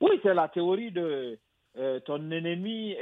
Oui, 0.01 0.19
c'est 0.23 0.35
la 0.35 0.49
théorie 0.49 0.91
de 0.91 1.39
ton 2.05 2.31
ennemi, 2.31 2.95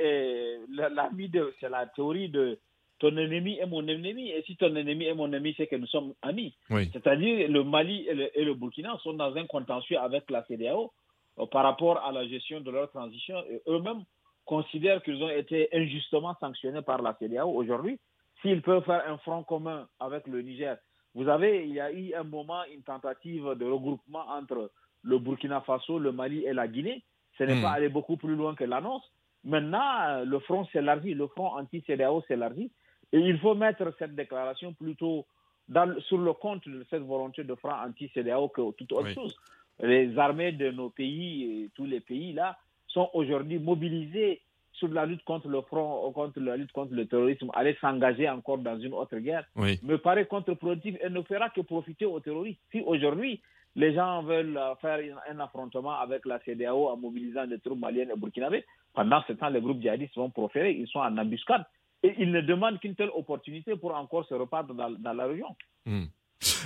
l'ami 0.68 1.28
de, 1.28 1.52
c'est 1.60 1.70
la 1.70 1.86
théorie 1.86 2.28
de 2.28 2.58
ton 3.00 3.16
ennemi 3.16 3.58
est 3.58 3.66
mon 3.66 3.86
ennemi, 3.88 4.30
et 4.30 4.42
si 4.42 4.56
ton 4.56 4.76
ennemi 4.76 5.06
est 5.06 5.14
mon 5.14 5.26
ennemi, 5.32 5.54
c'est 5.56 5.66
que 5.66 5.76
nous 5.76 5.86
sommes 5.86 6.12
amis. 6.22 6.54
C'est-à-dire 6.68 7.48
le 7.48 7.64
Mali 7.64 8.06
et 8.06 8.44
le, 8.44 8.54
Burkina 8.54 8.96
sont 9.02 9.14
dans 9.14 9.34
un 9.36 9.46
contentieux 9.46 9.98
avec 9.98 10.30
la 10.30 10.44
CDAO 10.44 10.92
euh, 11.38 11.46
par 11.46 11.64
rapport 11.64 11.98
à 12.04 12.12
la 12.12 12.28
gestion 12.28 12.60
de 12.60 12.70
leur 12.70 12.90
transition, 12.90 13.42
eux-mêmes 13.66 14.04
considèrent 14.44 15.02
qu'ils 15.02 15.22
ont 15.22 15.30
été 15.30 15.68
injustement 15.72 16.36
sanctionnés 16.40 16.82
par 16.82 17.00
la 17.00 17.14
CDAO 17.18 17.48
aujourd'hui. 17.50 17.98
S'ils 18.42 18.60
peuvent 18.62 18.84
faire 18.84 19.02
un 19.08 19.16
front 19.18 19.42
commun 19.44 19.88
avec 19.98 20.26
le 20.26 20.42
Niger, 20.42 20.76
vous 21.14 21.28
avez, 21.28 21.64
il 21.66 21.72
y 21.72 21.80
a 21.80 21.90
eu 21.90 22.14
un 22.14 22.22
moment 22.24 22.62
une 22.72 22.82
tentative 22.82 23.54
de 23.58 23.64
regroupement 23.64 24.28
entre 24.28 24.70
le 25.02 25.18
Burkina 25.18 25.62
Faso, 25.62 25.98
le 25.98 26.12
Mali 26.12 26.44
et 26.44 26.52
la 26.52 26.68
Guinée. 26.68 27.02
Ce 27.38 27.44
n'est 27.44 27.56
hmm. 27.56 27.62
pas 27.62 27.70
allé 27.70 27.88
beaucoup 27.88 28.18
plus 28.18 28.34
loin 28.36 28.54
que 28.54 28.64
l'annonce. 28.64 29.02
Maintenant, 29.42 30.22
le 30.22 30.38
front 30.40 30.66
s'élargit, 30.66 31.14
le 31.14 31.26
front 31.28 31.56
anti-CDAO 31.56 32.22
s'élargit. 32.28 32.70
Et 33.12 33.18
il 33.18 33.38
faut 33.38 33.54
mettre 33.54 33.92
cette 33.98 34.14
déclaration 34.14 34.72
plutôt 34.72 35.26
dans, 35.68 36.00
sur 36.02 36.18
le 36.18 36.32
compte 36.32 36.68
de 36.68 36.84
cette 36.90 37.02
volonté 37.02 37.44
de 37.44 37.54
franc 37.54 37.74
anti-CDAO 37.86 38.48
que 38.48 38.72
toute 38.72 38.92
autre 38.92 39.10
chose. 39.12 39.36
Les 39.80 40.16
armées 40.18 40.52
de 40.52 40.70
nos 40.70 40.90
pays, 40.90 41.64
et 41.64 41.70
tous 41.74 41.86
les 41.86 42.00
pays 42.00 42.32
là, 42.32 42.58
sont 42.86 43.08
aujourd'hui 43.14 43.58
mobilisés 43.58 44.42
sur 44.72 44.88
la 44.88 45.06
lutte 45.06 45.24
contre 45.24 45.48
le 45.48 45.60
front, 45.62 46.10
contre 46.12 46.40
la 46.40 46.56
lutte 46.56 46.72
contre 46.72 46.94
le 46.94 47.06
terrorisme, 47.06 47.50
aller 47.54 47.76
s'engager 47.80 48.28
encore 48.28 48.58
dans 48.58 48.78
une 48.78 48.94
autre 48.94 49.16
guerre, 49.18 49.44
me 49.56 49.96
paraît 49.96 50.26
contre-productif 50.26 50.96
et 51.02 51.08
ne 51.10 51.22
fera 51.22 51.50
que 51.50 51.60
profiter 51.60 52.06
aux 52.06 52.20
terroristes. 52.20 52.60
Si 52.72 52.80
aujourd'hui, 52.80 53.40
les 53.76 53.94
gens 53.94 54.22
veulent 54.22 54.58
faire 54.80 54.98
un 55.30 55.38
affrontement 55.40 55.98
avec 55.98 56.26
la 56.26 56.40
CDAO 56.40 56.88
en 56.88 56.96
mobilisant 56.96 57.46
des 57.46 57.58
troupes 57.58 57.78
maliennes 57.78 58.10
et 58.14 58.18
burkinabés, 58.18 58.64
pendant 58.94 59.22
ce 59.28 59.34
temps, 59.34 59.48
les 59.48 59.60
groupes 59.60 59.80
djihadistes 59.80 60.16
vont 60.16 60.30
proférer, 60.30 60.72
ils 60.72 60.88
sont 60.88 60.98
en 60.98 61.16
embuscade. 61.16 61.64
Et 62.02 62.14
ils 62.18 62.30
ne 62.30 62.40
demandent 62.40 62.78
qu'une 62.80 62.94
telle 62.94 63.10
opportunité 63.14 63.76
pour 63.76 63.94
encore 63.94 64.26
se 64.26 64.34
repartir 64.34 64.74
dans, 64.74 65.12
la 65.12 65.26
région. 65.26 65.54
Hmm. 65.84 66.04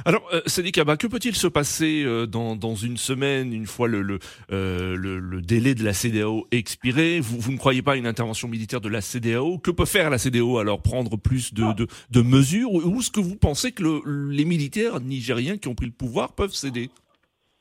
Alors, 0.04 0.22
euh, 0.32 0.40
Sadi 0.46 0.70
Kaba, 0.70 0.96
que 0.96 1.08
peut-il 1.08 1.34
se 1.34 1.48
passer 1.48 2.04
euh, 2.04 2.26
dans, 2.26 2.54
dans, 2.54 2.76
une 2.76 2.96
semaine, 2.96 3.52
une 3.52 3.66
fois 3.66 3.88
le, 3.88 4.02
le, 4.02 4.20
euh, 4.52 4.96
le, 4.96 5.18
le, 5.18 5.42
délai 5.42 5.74
de 5.74 5.84
la 5.84 5.92
CDAO 5.92 6.46
expiré? 6.52 7.18
Vous, 7.18 7.40
vous, 7.40 7.50
ne 7.50 7.58
croyez 7.58 7.82
pas 7.82 7.94
à 7.94 7.96
une 7.96 8.06
intervention 8.06 8.46
militaire 8.46 8.80
de 8.80 8.88
la 8.88 9.00
CDAO 9.00 9.58
Que 9.58 9.72
peut 9.72 9.84
faire 9.84 10.10
la 10.10 10.18
CDAO 10.18 10.58
alors 10.58 10.80
Prendre 10.80 11.16
plus 11.16 11.52
de, 11.52 11.72
de, 11.72 11.88
de 12.10 12.22
mesures? 12.22 12.72
Ou 12.72 13.00
est-ce 13.00 13.10
que 13.10 13.18
vous 13.18 13.36
pensez 13.36 13.72
que 13.72 13.82
les 14.30 14.44
militaires 14.44 15.00
nigériens 15.00 15.58
qui 15.58 15.66
ont 15.66 15.74
pris 15.74 15.86
le 15.86 15.92
pouvoir 15.92 16.34
peuvent 16.36 16.54
céder? 16.54 16.90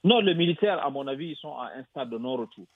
Non, 0.04 0.20
les 0.20 0.36
militaires, 0.36 0.86
à 0.86 0.90
mon 0.90 1.08
avis, 1.08 1.30
ils 1.30 1.38
sont 1.38 1.58
à 1.58 1.72
un 1.76 1.84
stade 1.86 2.10
de 2.10 2.18
non-retour. 2.18 2.68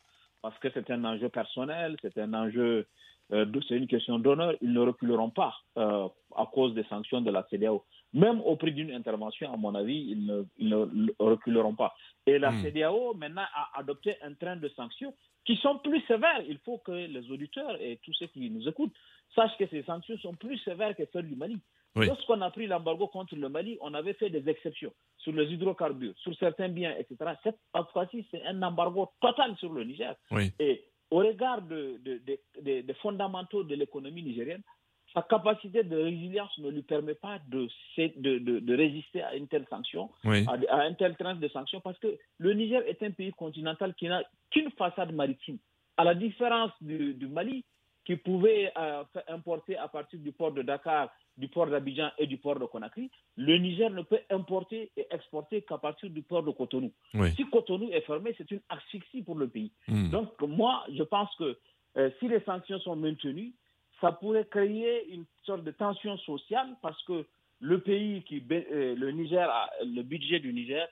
Parce 0.41 0.57
que 0.59 0.69
c'est 0.73 0.89
un 0.91 1.03
enjeu 1.03 1.29
personnel, 1.29 1.97
c'est 2.01 2.17
un 2.17 2.33
enjeu 2.33 2.61
euh, 2.61 2.87
c'est 3.29 3.75
une 3.75 3.88
question 3.88 4.19
d'honneur, 4.19 4.53
ils 4.62 4.72
ne 4.72 4.79
reculeront 4.79 5.29
pas 5.29 5.53
euh, 5.77 6.07
à 6.36 6.46
cause 6.46 6.74
des 6.74 6.84
sanctions 6.86 7.22
de 7.22 7.31
la 7.31 7.46
CDAO. 7.50 7.84
Même 8.13 8.39
au 8.41 8.55
prix 8.55 8.72
d'une 8.72 8.91
intervention, 8.91 9.53
à 9.53 9.57
mon 9.57 9.75
avis, 9.75 9.98
ils 10.12 10.25
ne, 10.25 10.43
ils 10.57 10.69
ne 10.69 11.12
reculeront 11.19 11.75
pas. 11.75 11.93
Et 12.25 12.39
la 12.39 12.51
hmm. 12.51 12.63
CDAO, 12.63 13.13
maintenant, 13.15 13.46
a 13.53 13.79
adopté 13.79 14.15
un 14.24 14.34
train 14.34 14.55
de 14.55 14.69
sanctions 14.69 15.13
qui 15.46 15.57
sont 15.57 15.79
plus 15.79 16.01
sévères. 16.07 16.41
Il 16.48 16.57
faut 16.60 16.77
que 16.79 16.91
les 16.91 17.29
auditeurs 17.31 17.81
et 17.81 18.00
tous 18.03 18.13
ceux 18.13 18.27
qui 18.27 18.50
nous 18.50 18.67
écoutent 18.67 18.96
sachent 19.36 19.57
que 19.57 19.67
ces 19.67 19.84
sanctions 19.84 20.17
sont 20.19 20.36
plus 20.36 20.57
sévères 20.60 20.96
que 20.96 21.03
celles 21.12 21.27
du 21.27 21.36
Mali. 21.36 21.60
Lorsqu'on 21.96 22.41
a 22.41 22.51
pris 22.51 22.67
l'embargo 22.67 23.07
contre 23.07 23.36
le 23.36 23.50
Mali, 23.50 23.77
on 23.81 23.93
avait 23.96 24.13
fait 24.13 24.29
des 24.29 24.48
exceptions 24.48 24.93
sur 25.17 25.31
les 25.34 25.51
hydrocarbures, 25.51 26.13
sur 26.17 26.36
certains 26.38 26.69
biens, 26.69 26.93
etc. 26.98 27.31
Cette 27.43 27.57
fois-ci, 27.91 28.25
c'est 28.29 28.43
un 28.46 28.62
embargo 28.62 29.10
total 29.19 29.55
sur 29.57 29.74
le 29.74 29.84
Niger. 29.84 30.15
Et 30.60 30.84
au 31.11 31.17
regard 31.17 31.61
des 31.61 32.93
fondamentaux 33.01 33.63
de 33.63 33.75
l'économie 33.75 34.23
nigérienne, 34.23 34.63
sa 35.13 35.21
capacité 35.21 35.83
de 35.83 35.97
résilience 35.97 36.55
ne 36.59 36.69
lui 36.69 36.83
permet 36.83 37.15
pas 37.15 37.39
de, 37.47 37.67
de, 38.17 38.75
résister 38.75 39.21
à 39.23 39.35
une 39.35 39.47
telle 39.47 39.65
sanction, 39.69 40.09
à, 40.25 40.81
un 40.81 40.93
tel 40.93 41.15
train 41.15 41.35
de 41.35 41.47
sanctions, 41.47 41.81
parce 41.81 41.97
que 41.99 42.17
le 42.37 42.53
Niger 42.53 42.81
est 42.87 43.01
un 43.03 43.11
pays 43.11 43.31
continental 43.31 43.93
qui 43.95 44.07
n'a 44.07 44.23
qu'une 44.51 44.71
façade 44.71 45.13
maritime. 45.13 45.57
À 45.97 46.03
la 46.03 46.13
différence 46.13 46.71
du, 46.81 47.27
Mali, 47.27 47.63
qui 48.07 48.15
pouvait 48.15 48.71
euh, 48.77 49.03
importer 49.27 49.75
à 49.75 49.89
partir 49.89 50.17
du 50.19 50.31
port 50.31 50.53
de 50.53 50.61
Dakar, 50.61 51.09
du 51.37 51.49
port 51.49 51.67
d'Abidjan 51.67 52.09
et 52.17 52.25
du 52.25 52.37
port 52.37 52.57
de 52.57 52.63
Conakry, 52.63 53.11
le 53.35 53.57
Niger 53.57 53.89
ne 53.89 54.01
peut 54.01 54.21
importer 54.29 54.89
et 54.95 55.05
exporter 55.11 55.61
qu'à 55.63 55.77
partir 55.77 56.09
du 56.09 56.21
port 56.21 56.41
de 56.41 56.51
Cotonou. 56.51 56.89
Si 57.35 57.43
Cotonou 57.49 57.89
est 57.91 57.99
fermé, 58.05 58.33
c'est 58.37 58.49
une 58.49 58.61
asphyxie 58.69 59.23
pour 59.23 59.35
le 59.35 59.49
pays. 59.49 59.73
Hmm. 59.89 60.09
Donc 60.09 60.41
moi, 60.41 60.85
je 60.89 61.03
pense 61.03 61.35
que 61.35 61.57
euh, 61.97 62.09
si 62.19 62.29
les 62.29 62.39
sanctions 62.45 62.79
sont 62.79 62.95
maintenues, 62.95 63.51
ça 63.99 64.13
pourrait 64.13 64.45
créer 64.45 65.13
une 65.13 65.25
sorte 65.45 65.65
de 65.65 65.71
tension 65.71 66.17
sociale 66.19 66.77
parce 66.81 67.03
que 67.03 67.25
le 67.59 67.81
pays 67.81 68.23
qui, 68.23 68.41
euh, 68.49 68.95
le 68.95 69.11
Niger, 69.11 69.49
le 69.83 70.01
budget 70.03 70.39
du 70.39 70.53
Niger 70.53 70.87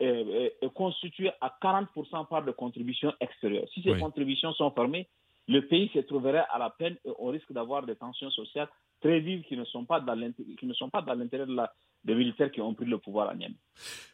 est, 0.00 0.52
constitué 0.74 1.30
à 1.40 1.56
40% 1.62 2.28
par 2.28 2.44
de 2.44 2.50
contributions 2.50 3.14
extérieures. 3.22 3.66
Si 3.72 3.80
ces 3.82 3.96
contributions 3.98 4.52
sont 4.52 4.70
fermées, 4.72 5.08
le 5.48 5.66
pays 5.66 5.90
se 5.94 6.00
trouverait 6.00 6.44
à 6.50 6.58
la 6.58 6.70
peine 6.70 6.96
et 7.04 7.10
on 7.18 7.26
risque 7.26 7.52
d'avoir 7.52 7.84
des 7.86 7.96
tensions 7.96 8.30
sociales 8.30 8.68
très 9.00 9.20
vives 9.20 9.42
qui 9.44 9.56
ne 9.56 9.64
sont 9.64 9.84
pas 9.84 10.00
dans 10.00 10.14
l'intérêt 10.14 11.46
de 11.46 11.54
la, 11.54 11.72
des 12.04 12.14
militaires 12.14 12.50
qui 12.50 12.60
ont 12.60 12.74
pris 12.74 12.86
le 12.86 12.98
pouvoir 12.98 13.28
à 13.28 13.34
Niamey. 13.34 13.56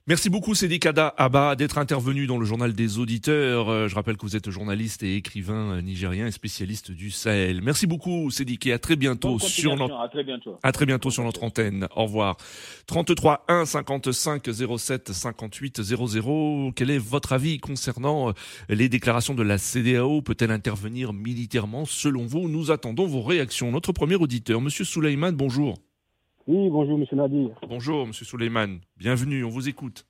Merci 0.07 0.29
beaucoup 0.29 0.55
Sédikada 0.55 1.15
Abba 1.17 1.57
d'être 1.57 1.79
intervenu 1.79 2.27
dans 2.27 2.37
le 2.37 2.45
journal 2.45 2.75
des 2.75 2.99
auditeurs. 2.99 3.71
Euh, 3.71 3.89
je 3.89 3.95
rappelle 3.95 4.19
que 4.19 4.23
vous 4.23 4.37
êtes 4.37 4.51
journaliste 4.51 5.03
et 5.03 5.17
écrivain 5.17 5.81
nigérien 5.81 6.27
et 6.27 6.31
spécialiste 6.31 6.91
du 6.91 7.11
Sahel. 7.11 7.63
Merci 7.63 7.87
beaucoup 7.87 8.31
Sédik 8.31 8.67
et 8.67 8.75
à 8.75 8.79
très 8.79 8.97
bientôt 8.97 9.39
sur 9.39 9.77
notre 9.77 9.95
à 9.99 10.09
très 10.09 10.23
bientôt. 10.23 10.59
À 10.63 10.73
très 10.73 10.85
bientôt 10.85 11.11
sur 11.11 11.25
notre 11.25 11.43
antenne. 11.43 11.89
Au 11.97 12.03
revoir. 12.03 12.37
33 12.87 13.47
1 13.49 13.65
55 13.65 14.43
07 14.79 15.13
58 15.13 15.83
00. 15.83 16.73
Quel 16.77 16.91
est 16.91 16.99
votre 16.99 17.33
avis 17.33 17.59
concernant 17.59 18.29
euh, 18.29 18.33
les 18.69 18.91
déclarations 18.91 19.35
de 19.35 19.43
la 19.43 19.57
CDAO 19.57 20.21
Peut-elle 20.21 20.51
intervenir 20.51 21.15
militairement? 21.15 21.87
Selon 21.87 22.27
vous 22.27 22.49
Nous 22.51 22.71
attendons 22.71 23.07
vos 23.07 23.23
réactions. 23.23 23.71
Notre 23.71 23.93
premier 23.93 24.17
auditeur, 24.17 24.61
Monsieur 24.61 24.85
Souleyman, 24.85 25.35
bonjour. 25.35 25.79
Oui, 26.47 26.69
bonjour, 26.69 26.99
M. 26.99 27.07
Nadir. 27.13 27.49
Bonjour, 27.67 28.03
M. 28.03 28.13
Souleyman. 28.13 28.81
Bienvenue, 28.99 29.45
on 29.45 29.49
vous 29.49 29.67
écoute. 29.67 30.05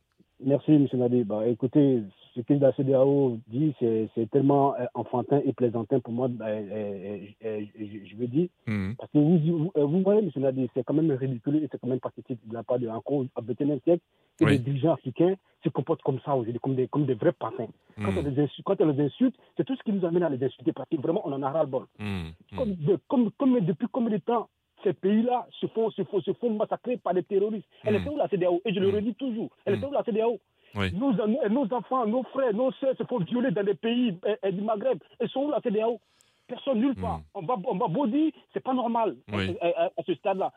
Merci, 0.44 0.72
M. 0.72 0.88
Nadir. 0.94 1.24
Bah, 1.24 1.46
écoutez, 1.46 2.02
ce 2.34 2.40
que 2.40 2.54
la 2.54 2.72
CDAO 2.72 3.38
dit, 3.46 3.72
c'est 3.78 4.28
tellement 4.32 4.74
euh, 4.74 4.86
enfantin 4.94 5.40
et 5.44 5.52
plaisantin 5.52 6.00
pour 6.00 6.12
moi, 6.12 6.26
bah, 6.26 6.46
euh, 6.46 7.18
euh, 7.44 7.60
je, 7.78 8.16
veux 8.16 8.26
dire. 8.26 8.48
Hmm. 8.66 8.94
Parce 8.98 9.12
que 9.12 9.18
vous, 9.18 9.70
vous, 9.76 10.02
voyez, 10.02 10.22
M. 10.22 10.42
Nadir, 10.42 10.68
c'est 10.74 10.82
quand 10.82 10.94
même 10.94 11.12
ridicule 11.12 11.56
et 11.56 11.68
c'est 11.70 11.80
quand 11.80 11.86
même 11.86 12.00
pathétique 12.00 12.40
de 12.48 12.54
la 12.54 12.64
part 12.64 12.80
de 12.80 12.88
encore 12.88 13.18
au 13.18 13.26
XXIe 13.40 13.80
siècle 13.84 14.02
que 14.36 14.44
les 14.44 14.58
dirigeants 14.58 14.94
africains 14.94 15.36
se 15.62 15.68
comportent 15.68 16.02
comme 16.02 16.18
ça 16.24 16.34
aujourd'hui, 16.34 16.58
comme 16.60 16.74
des, 16.74 16.88
comme 16.88 17.06
des 17.06 17.14
vrais 17.14 17.32
patins. 17.32 17.68
Quand, 17.94 18.10
hmm. 18.10 18.18
on 18.18 18.22
les 18.22 18.42
insulte, 18.42 18.64
quand 18.64 18.80
on 18.80 18.88
les 18.88 19.04
insulte, 19.04 19.36
c'est 19.56 19.62
tout 19.62 19.76
ce 19.76 19.82
qui 19.84 19.92
nous 19.92 20.04
amène 20.04 20.24
à 20.24 20.30
les 20.30 20.44
insulter 20.44 20.72
parce 20.72 20.88
que 20.88 20.96
vraiment, 20.96 21.22
on 21.24 21.32
en 21.32 21.42
a 21.44 21.50
ras-le-bol. 21.52 21.84
Hmm. 22.00 22.30
Comme, 22.56 22.76
comme, 23.06 23.30
comme, 23.38 23.60
depuis 23.60 23.86
combien 23.92 24.16
de 24.16 24.20
temps 24.20 24.48
ces 24.84 24.92
pays-là 24.92 25.46
se 25.60 25.66
font, 25.68 25.90
se, 25.90 26.02
font, 26.04 26.20
se 26.20 26.32
font 26.34 26.50
massacrer 26.50 26.96
par 26.96 27.14
des 27.14 27.22
terroristes. 27.22 27.66
Elle 27.82 27.96
était 27.96 28.08
où 28.10 28.16
la 28.16 28.28
CDAO 28.28 28.60
Et 28.64 28.72
je 28.72 28.80
le 28.80 28.90
redis 28.90 29.14
toujours, 29.14 29.50
elle 29.64 29.76
était 29.76 29.86
où 29.86 29.92
la 29.92 30.04
CDAO 30.04 30.38
nos, 30.74 31.72
enfants, 31.72 32.06
nos 32.06 32.22
frères, 32.24 32.52
nos 32.52 32.72
soeurs 32.72 32.96
se 32.96 33.04
font 33.04 33.18
violer 33.18 33.50
dans 33.50 33.62
des 33.62 33.74
pays 33.74 34.18
eh, 34.26 34.34
eh, 34.42 34.52
du 34.52 34.60
Maghreb. 34.60 34.98
Ils 35.20 35.28
sont 35.28 35.44
où 35.44 35.50
la 35.50 35.60
CDAO 35.60 36.00
Personne, 36.46 36.80
nulle 36.80 36.94
part. 36.94 37.20
On 37.32 37.40
va, 37.42 37.56
on 37.66 37.76
va 37.76 37.88
beau 37.88 38.06
dire, 38.06 38.30
c'est 38.52 38.62
pas 38.62 38.74
normal 38.74 39.16
à, 39.32 40.02
ce 40.06 40.14
stade-là. 40.14 40.52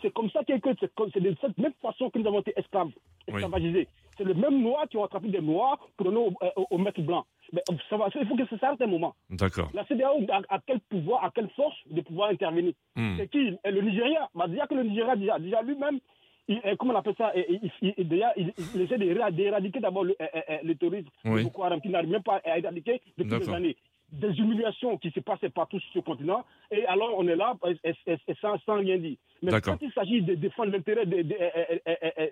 C'est 0.00 0.12
comme 0.12 0.30
ça 0.30 0.44
que 0.44 0.52
c'est 1.12 1.20
de 1.20 1.36
cette 1.40 1.58
même 1.58 1.72
façon 1.82 2.10
que 2.10 2.18
nous 2.18 2.26
avons 2.28 2.40
été 2.40 2.52
esclaves, 2.56 2.90
esclavagisés. 3.26 3.88
C'est 4.16 4.24
le 4.24 4.34
même 4.34 4.62
noir 4.62 4.86
qui 4.88 4.98
ont 4.98 5.04
attrapé 5.04 5.28
des 5.28 5.40
noirs 5.40 5.78
pour 5.96 6.10
donner 6.10 6.18
au, 6.56 6.66
au, 6.70 6.78
maître 6.78 7.00
blanc. 7.00 7.24
Mais 7.52 7.62
ça 7.88 7.96
va, 7.96 8.08
il 8.14 8.26
faut 8.26 8.36
que 8.36 8.46
ça 8.46 8.58
s'arrête 8.58 8.82
un 8.82 8.86
moment. 8.86 9.14
D'accord. 9.30 9.70
La 9.74 9.84
CDAO 9.86 10.20
a, 10.48 10.58
quel 10.66 10.80
pouvoir, 10.80 11.24
à 11.24 11.30
quelle 11.30 11.48
force 11.50 11.76
de 11.90 12.00
pouvoir 12.02 12.30
intervenir? 12.30 12.74
Hmm. 12.94 13.16
C'est 13.16 13.28
qui? 13.28 13.56
Le 13.64 13.80
Nigeria. 13.80 14.28
Bah, 14.34 14.46
déjà 14.48 14.66
que 14.66 14.74
le 14.74 14.84
Nigeria, 14.84 15.16
déjà, 15.16 15.38
déjà 15.38 15.62
lui-même, 15.62 15.98
il, 16.46 16.60
comment 16.78 16.92
on 16.92 16.98
appelle 16.98 17.14
ça? 17.16 17.32
Il, 17.34 17.70
il, 17.96 18.08
déjà, 18.08 18.32
il, 18.36 18.52
essaie 18.80 18.98
d'éradiquer 18.98 19.80
d'abord 19.80 20.04
le, 20.04 20.14
le, 20.62 20.74
terrorisme, 20.74 21.08
oui. 21.24 21.44
le 21.44 21.80
qui 21.80 21.88
n'arrive 21.88 22.10
même 22.10 22.22
pas 22.22 22.40
à 22.44 22.58
éradiquer 22.58 23.00
depuis 23.16 23.38
des 23.38 23.50
années 23.50 23.76
des 24.12 24.38
humiliations 24.38 24.98
qui 24.98 25.10
se 25.10 25.20
passaient 25.20 25.48
partout 25.48 25.80
sur 25.80 25.92
ce 25.94 25.98
continent, 26.00 26.44
et 26.70 26.84
alors 26.86 27.14
on 27.16 27.26
est 27.26 27.36
là 27.36 27.54
sans, 28.40 28.58
sans 28.64 28.76
rien 28.76 28.98
dire. 28.98 29.16
Mais 29.42 29.60
quand 29.60 29.78
il 29.80 29.92
s'agit 29.92 30.22
de 30.22 30.34
défendre 30.34 30.70
l'intérêt 30.72 31.06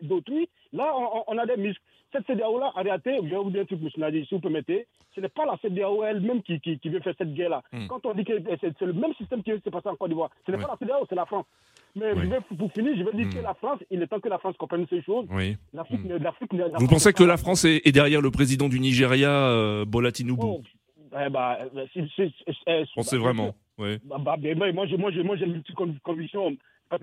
d'autrui, 0.02 0.48
là 0.72 0.92
on, 1.26 1.38
a 1.38 1.46
des 1.46 1.56
muscles. 1.56 1.82
Cette 2.12 2.26
CDAO-là, 2.26 2.72
en 2.74 2.82
réalité, 2.82 3.16
je 3.22 3.28
vais 3.28 3.36
vous 3.36 3.50
dire 3.50 3.62
un 3.62 3.64
truc, 3.64 3.80
M. 3.82 3.88
Nadi, 3.98 4.26
si 4.26 4.34
vous 4.34 4.40
permettez, 4.40 4.86
ce 5.14 5.20
n'est 5.20 5.28
pas 5.28 5.44
la 5.46 5.56
CDAO 5.62 6.04
elle-même 6.04 6.42
qui, 6.42 6.60
qui, 6.60 6.88
veut 6.88 7.00
faire 7.00 7.14
cette 7.16 7.34
guerre-là. 7.34 7.62
Hmm. 7.72 7.86
Quand 7.86 8.04
on 8.04 8.14
dit 8.14 8.24
que 8.24 8.32
c'est 8.60 8.80
le 8.80 8.92
même 8.92 9.14
système 9.14 9.42
qui 9.42 9.50
se 9.52 9.70
passer 9.70 9.88
en 9.88 9.96
Côte 9.96 10.08
d'Ivoire, 10.08 10.30
ce 10.46 10.52
n'est 10.52 10.58
pas 10.58 10.68
la 10.68 10.76
CDAO, 10.76 11.06
c'est 11.08 11.14
la 11.14 11.26
France. 11.26 11.46
Mais 11.96 12.12
pour 12.56 12.72
finir, 12.72 12.96
je 12.96 13.02
vais 13.02 13.12
dire 13.12 13.26
hmm. 13.26 13.34
que 13.34 13.40
la 13.40 13.54
France, 13.54 13.80
il 13.90 14.02
est 14.02 14.06
temps 14.06 14.20
que 14.20 14.28
la 14.28 14.38
France 14.38 14.56
comprenne 14.56 14.86
ces 14.88 15.02
choses. 15.02 15.26
Oui. 15.30 15.56
Hmm. 15.72 16.18
Vous 16.78 16.88
pensez 16.88 17.12
que 17.12 17.24
la 17.24 17.36
France 17.36 17.64
est, 17.64 17.92
derrière 17.92 18.20
le 18.20 18.30
président 18.30 18.68
du 18.68 18.78
Nigeria, 18.78 19.30
euh, 19.30 19.84
Bola 19.84 20.12
Tinubu? 20.12 20.42
Oh, 20.44 20.62
eh 21.12 21.28
bah, 21.30 21.58
On 22.96 23.02
sait 23.02 23.18
vraiment. 23.18 23.54
Oui. 23.78 23.98
Bah, 24.04 24.18
bah, 24.18 24.36
moi, 24.72 24.86
j'ai 24.86 24.96
moi, 24.96 25.10
moi, 25.24 25.36
une 25.36 25.62
petite 25.62 25.76
conviction. 26.02 26.56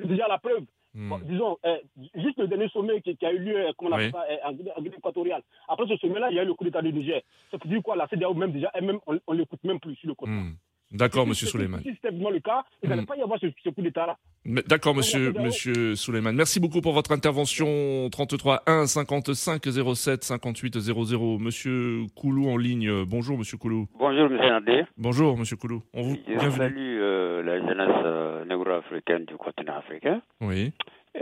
Déjà, 0.04 0.28
la 0.28 0.38
preuve, 0.38 0.66
hmm. 0.94 1.14
disons, 1.24 1.58
euh, 1.66 1.78
juste 2.16 2.38
le 2.40 2.48
dernier 2.48 2.68
sommet 2.70 3.02
qui, 3.02 3.18
a 3.26 3.32
eu 3.32 3.40
lieu 3.40 3.58
euh, 3.68 3.72
comment 3.78 3.96
oui. 3.96 4.12
ça, 4.12 4.26
euh, 4.30 4.38
en 4.46 4.52
Guinée 4.82 4.98
équatoriale. 4.98 5.42
Après 5.68 5.88
ce 5.88 5.96
sommet-là, 5.98 6.28
il 6.30 6.36
y 6.36 6.40
a 6.40 6.44
eu 6.44 6.46
le 6.46 6.54
coup 6.54 6.66
d'État 6.66 6.82
du 6.82 6.92
Niger. 6.92 7.22
Ça 7.52 7.58
veut 7.64 7.70
dire 7.70 7.82
quoi 7.82 7.96
La 7.96 8.08
CDAO, 8.08 8.34
même 8.34 8.52
déjà, 8.52 8.72
on 8.76 9.34
ne 9.34 9.38
l'écoute 9.38 9.64
même 9.64 9.80
plus 9.80 9.96
sur 9.96 10.10
le 10.10 10.16
côté. 10.16 10.32
Hmm. 10.32 10.56
D'accord, 10.92 11.28
Monsieur 11.28 11.48
Souleymane. 11.48 11.82
Si 11.82 11.94
c'était 11.96 12.10
vraiment 12.10 12.30
le 12.30 12.40
cas, 12.40 12.64
il 12.82 12.90
n'allait 12.90 13.02
hmm. 13.02 13.06
pas 13.06 13.18
y 13.18 13.22
avoir 13.22 13.40
ce, 13.40 13.70
coup 13.70 13.82
d'État-là. 13.82 14.18
D'accord, 14.46 14.96
Monsieur, 14.96 15.34
Monsieur 15.34 15.96
Souleymane. 15.96 16.36
Merci 16.36 16.60
beaucoup 16.60 16.80
pour 16.80 16.94
votre 16.94 17.12
intervention. 17.12 18.10
33 18.10 18.64
1 18.66 18.86
55 18.88 19.62
07 19.96 20.24
58 20.24 20.80
00. 20.80 21.40
Monsieur 21.40 22.06
Koulou 22.16 22.50
en 22.50 22.58
ligne. 22.58 23.04
Bonjour, 23.04 23.38
Monsieur 23.38 23.58
Koulou. 23.58 23.88
Bonjour, 24.00 24.30
Monsieur 24.30 24.50
Nadé. 24.50 24.84
Bonjour, 24.98 25.38
Monsieur 25.38 25.58
Koulou. 25.58 25.84
On 25.94 26.04
vous 26.04 26.18
Je 26.26 26.50
salue 26.52 26.98
euh, 27.00 27.44
la 27.44 27.60
jeunesse 27.60 28.04
euh, 28.06 28.46
négro-africaine 28.46 29.26
du 29.26 29.36
continent 29.36 29.78
africain. 29.78 30.22
Oui. 30.40 30.72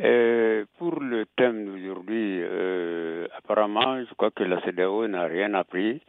Euh, 0.03 0.65
pour 0.77 0.99
le 0.99 1.25
thème 1.38 1.65
d'aujourd'hui, 1.65 2.41
euh, 2.41 3.27
apparemment, 3.38 4.03
je 4.03 4.13
crois 4.15 4.31
que 4.31 4.43
la 4.43 4.60
CDAO 4.62 5.08
n'a 5.08 5.23
rien 5.25 5.53
appris 5.53 6.01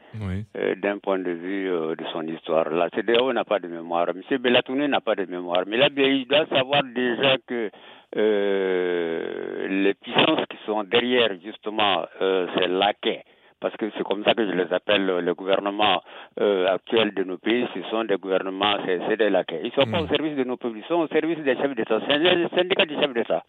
euh, 0.57 0.75
d'un 0.77 0.99
point 0.99 1.19
de 1.19 1.31
vue 1.31 1.69
de 1.69 2.05
son 2.13 2.23
histoire. 2.27 2.69
La 2.71 2.89
CDAO 2.91 3.33
n'a 3.33 3.45
pas 3.45 3.61
de 3.61 3.69
mémoire. 3.69 4.09
M. 4.09 4.39
Bellatouné 4.39 4.89
n'a 4.89 5.01
pas 5.01 5.15
de 5.15 5.27
mémoire. 5.27 5.65
Mais 5.67 5.77
là, 5.77 5.89
il 5.97 6.27
doit 6.27 6.47
savoir 6.47 6.83
déjà 6.83 7.37
que 7.47 7.71
les 8.15 9.95
puissances 9.95 10.47
qui 10.51 10.57
sont 10.67 10.83
derrière, 10.83 11.31
justement, 11.45 12.07
c'est 12.19 12.69
laquais 12.69 13.23
parce 13.61 13.77
que 13.77 13.91
c'est 13.97 14.05
comme 14.05 14.23
ça 14.25 14.35
que 14.35 14.47
je 14.47 14.53
les 14.53 14.73
appelle 14.73 15.07
le 15.07 15.35
gouvernement 15.35 16.03
euh, 16.41 16.67
actuel 16.69 17.15
de 17.15 17.25
nos 17.25 17.39
pays, 17.39 17.67
ce 17.75 17.83
sont 17.91 18.05
des 18.05 18.17
gouvernements, 18.17 18.77
c'est 18.85 19.17
des 19.17 19.31
laquais. 19.31 19.61
Ils 19.63 19.73
ne 19.77 19.83
sont 19.85 19.91
pas 19.91 20.01
au 20.01 20.05
mm. 20.05 20.09
service 20.09 20.37
de 20.37 20.45
nos 20.45 20.57
peuples, 20.57 20.79
ils 20.79 20.85
sont 20.85 20.97
au 20.97 21.09
service 21.09 21.39
des 21.39 21.57
chefs 21.57 21.75
d'État, 21.75 22.01
c'est 22.07 22.15
un 22.15 22.49
syndicat 22.51 22.85
des 22.85 22.97
chefs 22.97 23.15
d'État. 23.15 23.43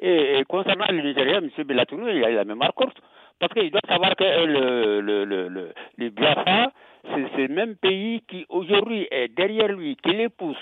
Et, 0.00 0.42
concernant 0.48 0.86
le 0.90 1.00
Nigeria, 1.02 1.38
M. 1.38 1.48
Bellatounou, 1.64 2.08
il 2.08 2.24
a 2.24 2.30
la 2.30 2.44
mémoire 2.44 2.74
courte, 2.74 2.96
parce 3.38 3.52
qu'il 3.54 3.70
doit 3.70 3.80
savoir 3.88 4.16
que 4.16 4.24
le, 4.24 5.00
le, 5.00 5.24
le, 5.24 5.48
le, 5.48 5.72
le 5.96 6.10
Biafra, 6.10 6.72
c'est 7.04 7.26
ce 7.36 7.52
même 7.52 7.76
pays 7.76 8.22
qui 8.28 8.44
aujourd'hui 8.48 9.06
est 9.10 9.28
derrière 9.28 9.68
lui, 9.68 9.96
qui 9.96 10.10
les 10.12 10.28
pousse. 10.28 10.56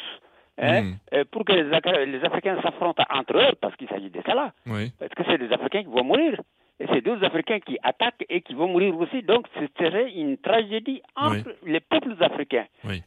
Hein, 0.62 0.82
mm. 0.82 0.94
euh, 1.14 1.24
pour 1.30 1.44
que 1.46 1.52
les, 1.52 2.06
les 2.06 2.24
Africains 2.24 2.60
s'affrontent 2.60 3.02
entre 3.08 3.38
eux, 3.38 3.54
parce 3.62 3.74
qu'il 3.76 3.88
s'agit 3.88 4.10
de 4.10 4.20
ça 4.26 4.34
là. 4.34 4.52
Parce 4.98 5.12
que 5.14 5.22
c'est 5.26 5.38
des 5.38 5.50
Africains 5.52 5.82
qui 5.84 5.88
vont 5.88 6.04
mourir. 6.04 6.38
Et 6.80 6.86
c'est 6.92 7.02
deux 7.02 7.22
Africains 7.22 7.60
qui 7.60 7.78
attaquent 7.82 8.24
et 8.30 8.40
qui 8.40 8.54
vont 8.54 8.68
mourir 8.68 8.98
aussi. 8.98 9.22
Donc, 9.22 9.46
ce 9.54 9.66
serait 9.78 10.10
une 10.12 10.38
tragédie 10.38 11.02
entre 11.14 11.54
les 11.66 11.80
peuples 11.80 12.16
africains. 12.20 12.64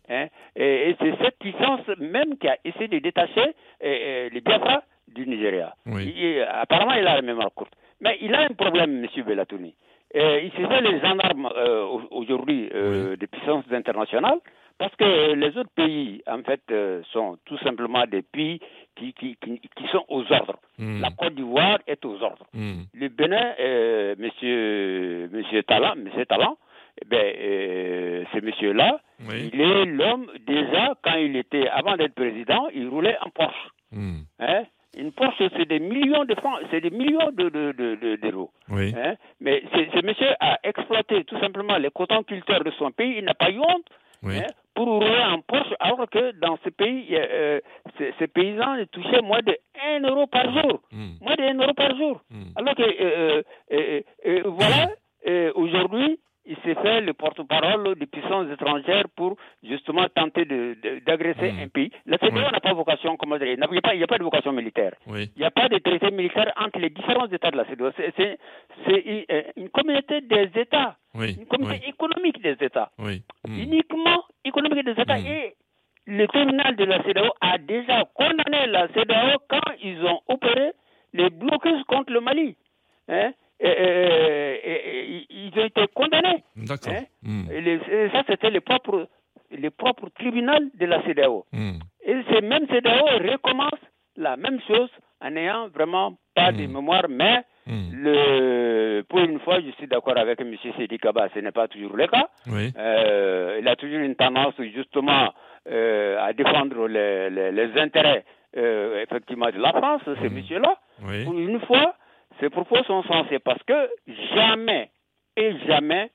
Hein? 0.09 0.27
Et, 0.55 0.95
c'est 0.99 1.15
cette 1.19 1.39
puissance 1.39 1.81
même 1.97 2.37
qui 2.37 2.47
a 2.47 2.57
essayé 2.63 2.87
de 2.87 2.99
détacher 2.99 3.55
les 3.81 4.41
Biafra 4.41 4.83
du 5.07 5.25
Nigeria. 5.25 5.73
apparemment, 6.61 6.93
il 6.93 7.07
a 7.07 7.15
la 7.15 7.21
mémoire 7.23 7.51
courte. 7.53 7.73
Mais 7.99 8.17
il 8.21 8.33
a 8.35 8.41
un 8.41 8.53
problème, 8.53 9.03
M. 9.03 9.23
Bellatouni. 9.23 9.73
il 10.13 10.51
se 10.51 10.67
fait 10.67 10.81
les 10.81 10.99
gendarmes 10.99 11.49
euh, 11.55 11.85
aujourd'hui 12.11 12.69
euh, 12.73 13.15
des 13.15 13.27
puissances 13.27 13.65
internationales 13.71 14.39
parce 14.77 14.95
que 14.95 15.33
les 15.33 15.57
autres 15.57 15.69
pays, 15.75 16.21
en 16.27 16.41
fait, 16.43 16.61
euh, 16.71 17.01
sont 17.11 17.37
tout 17.45 17.57
simplement 17.59 18.05
des 18.05 18.21
pays 18.21 18.59
qui, 18.95 19.13
qui, 19.13 19.37
qui, 19.37 19.87
sont 19.91 20.05
aux 20.07 20.23
ordres. 20.31 20.59
Hmm. 20.77 21.01
La 21.01 21.09
Côte 21.11 21.35
d'Ivoire 21.35 21.79
est 21.87 22.03
aux 22.05 22.21
ordres. 22.21 22.45
Hmm. 22.53 22.83
Le 22.93 23.07
Bénin, 23.09 23.53
euh, 23.59 24.15
monsieur, 24.17 25.29
monsieur 25.31 25.63
Talent, 25.63 25.95
monsieur 25.95 26.25
Talent, 26.25 26.57
eh 27.01 27.05
ben, 27.05 27.33
euh, 27.37 28.23
ce 28.33 28.39
monsieur-là, 28.39 28.99
il 29.29 29.59
est 29.59 29.85
l'homme, 29.85 30.27
déjà, 30.45 30.93
quand 31.03 31.15
il 31.15 31.35
était, 31.35 31.67
avant 31.69 31.95
d'être 31.97 32.13
président, 32.15 32.67
il 32.73 32.87
roulait 32.87 33.17
en 33.21 33.29
Porsche. 33.29 33.69
Hmm. 33.91 34.21
Hein? 34.39 34.63
Une 34.95 35.11
Porsche, 35.11 35.49
c'est 35.57 35.67
des 35.67 35.79
millions 35.79 36.23
de 36.25 36.35
francs, 36.35 36.59
c'est 36.69 36.81
des 36.81 36.91
millions 36.91 37.31
d'euros. 37.31 37.49
De, 37.49 37.95
de, 37.95 38.15
de, 38.15 38.35
oui. 38.69 38.93
hein? 38.95 39.15
Mais 39.41 39.63
ce 39.73 40.05
monsieur 40.05 40.29
a 40.39 40.59
exploité 40.63 41.23
tout 41.23 41.39
simplement 41.39 41.77
les 41.77 41.89
cotonculteurs 41.89 42.63
de 42.63 42.71
son 42.77 42.91
pays, 42.91 43.15
il 43.17 43.25
n'a 43.25 43.33
pas 43.33 43.49
eu 43.49 43.59
honte. 43.59 43.87
Hein, 44.25 44.47
pour 44.73 44.87
rouler 44.87 45.23
en 45.23 45.41
poche, 45.41 45.73
alors 45.79 46.09
que 46.09 46.31
dans 46.39 46.57
ce 46.63 46.69
pays, 46.69 47.07
euh, 47.11 47.59
ces, 47.97 48.27
paysans 48.27 48.75
touchaient 48.91 49.21
moins 49.21 49.41
de 49.41 49.55
1 49.85 50.01
euro 50.01 50.27
par 50.27 50.51
jour. 50.51 50.81
Hmm. 50.91 51.13
Moins 51.21 51.35
de 51.35 51.43
1 51.43 51.61
euro 51.61 51.73
par 51.73 51.95
jour. 51.95 52.21
Hmm. 52.29 52.43
Alors 52.55 52.75
que, 52.75 52.83
euh, 52.83 53.43
euh, 53.71 54.41
voilà, 54.45 54.89
aujourd'hui, 55.55 56.19
il 56.45 56.57
s'est 56.57 56.75
fait 56.75 56.99
le 57.01 57.13
porte-parole 57.13 57.95
des 57.95 58.05
puissances 58.05 58.51
étrangères 58.51 59.05
pour 59.15 59.37
justement 59.63 60.07
tenter 60.13 60.43
d'agresser 61.05 61.51
de, 61.51 61.57
hmm. 61.57 61.63
un 61.63 61.67
pays. 61.67 61.91
La 62.05 62.17
CEDEAO 62.17 62.51
n'a 62.51 62.59
pas 62.59 62.73
vocation, 62.73 63.15
comment 63.15 63.37
dire, 63.37 63.47
il 63.47 63.57
n'y 63.57 63.77
a, 63.77 63.81
pas, 63.81 63.91
a 63.91 64.07
pas 64.07 64.17
de 64.17 64.23
vocation 64.23 64.51
militaire. 64.51 64.93
Il 65.07 65.29
n'y 65.37 65.45
a 65.45 65.51
pas 65.51 65.69
de 65.69 65.77
traité 65.77 66.11
militaire 66.11 66.51
entre 66.59 66.79
les 66.79 66.89
différents 66.89 67.27
États 67.27 67.51
de 67.51 67.57
la 67.57 67.65
CEDEAO. 67.65 67.91
C'est 67.97 68.37
une 69.55 69.69
communauté 69.69 70.21
des 70.21 70.49
États, 70.55 70.97
une 71.15 71.45
communauté 71.45 71.87
économique 71.87 72.41
des 72.41 72.57
États. 72.59 72.91
Uniquement 73.47 74.23
économique 74.43 74.85
des 74.85 75.01
États. 75.01 75.19
Et 75.19 75.55
le 76.05 76.27
tribunal 76.27 76.75
de 76.75 76.83
la 76.85 77.01
CEDEAO 77.03 77.31
a 77.39 77.57
déjà 77.57 78.03
condamné 78.13 78.67
la 78.67 78.87
CEDEAO 78.89 79.39
quand 79.49 79.61
ils 79.81 80.03
ont 80.03 80.21
opéré 80.27 80.71
les 81.13 81.29
blocus 81.29 81.83
contre 81.87 82.11
le 82.11 82.21
Mali. 82.21 82.55
Hein? 83.07 83.31
et, 83.59 85.25
ils 85.29 85.51
ont 85.59 85.65
été 85.65 85.87
condamnés. 85.93 86.43
D'accord. 86.55 86.93
Hein? 86.93 87.03
Hmm. 87.21 87.43
Et, 87.51 88.09
ça, 88.11 88.23
c'était 88.27 88.49
le 88.49 88.61
propre, 88.61 89.07
le 89.51 89.69
propre 89.69 90.09
tribunal 90.09 90.69
de 90.75 90.85
la 90.85 91.01
CDAO. 91.03 91.45
Hmm. 91.51 91.79
Et 92.05 92.15
ces 92.29 92.41
mêmes 92.41 92.67
CDAO 92.67 93.05
recommencent 93.31 93.89
la 94.15 94.35
même 94.37 94.59
chose 94.67 94.89
en 95.21 95.31
n'ayant 95.31 95.69
vraiment 95.69 96.17
pas 96.35 96.51
de 96.51 96.65
hmm. 96.65 96.73
mémoire, 96.73 97.05
mais 97.09 97.43
le, 97.67 99.01
pour 99.03 99.19
une 99.19 99.39
fois, 99.39 99.59
je 99.61 99.71
suis 99.71 99.87
d'accord 99.87 100.17
avec 100.17 100.41
M. 100.41 100.55
Sidi 100.61 100.97
Kaba, 100.97 101.29
ce 101.33 101.39
n'est 101.39 101.51
pas 101.51 101.67
toujours 101.67 101.95
le 101.95 102.07
cas. 102.07 102.29
Euh, 102.77 103.57
il 103.61 103.67
a 103.67 103.75
toujours 103.75 103.99
une 103.99 104.15
tendance 104.15 104.55
justement 104.73 105.33
euh, 105.69 106.17
à 106.19 106.33
défendre 106.33 106.87
les, 106.87 107.29
les, 107.29 107.79
intérêts 107.79 108.25
euh, 108.57 109.01
effectivement 109.01 109.49
de 109.49 109.59
la 109.59 109.71
France, 109.71 110.01
ces 110.21 110.29
messieurs-là. 110.29 110.77
Pour 111.23 111.39
une 111.39 111.59
fois, 111.61 111.95
ces 112.39 112.49
propos 112.49 112.83
sont 112.83 113.03
censés 113.03 113.39
parce 113.39 113.63
que 113.63 113.89
jamais 114.35 114.89
et 115.37 115.53
jamais 115.67 116.11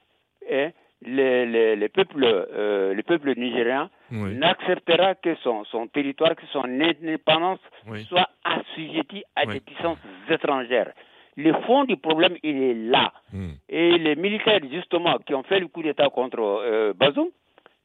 les, 1.03 1.77
les, 1.77 1.89
peuples, 1.89 2.25
euh, 2.25 2.95
les 2.95 3.03
peuples 3.03 3.35
nigériens 3.37 3.91
n'acceptera 4.11 5.15
que 5.15 5.35
son, 5.37 5.65
son, 5.65 5.87
territoire, 5.87 6.35
que 6.35 6.47
son 6.53 6.65
indépendance 6.65 7.61
soit 8.09 8.29
assujetti 8.45 9.23
à 9.37 9.47
des 9.47 9.61
puissances 9.61 9.99
étrangères. 10.29 10.93
Le 11.39 11.53
fond 11.67 11.85
du 11.85 11.97
problème, 11.97 12.37
il 12.43 12.61
est 12.61 12.75
là. 12.75 13.13
Hmm. 13.33 13.51
Et 13.69 13.97
les 13.97 14.17
militaires, 14.17 14.59
justement, 14.73 15.19
qui 15.19 15.35
ont 15.35 15.45
fait 15.45 15.61
le 15.61 15.69
coup 15.69 15.85
d'État 15.85 16.09
contre 16.09 16.41
euh, 16.41 16.93
Bazoum, 16.95 17.29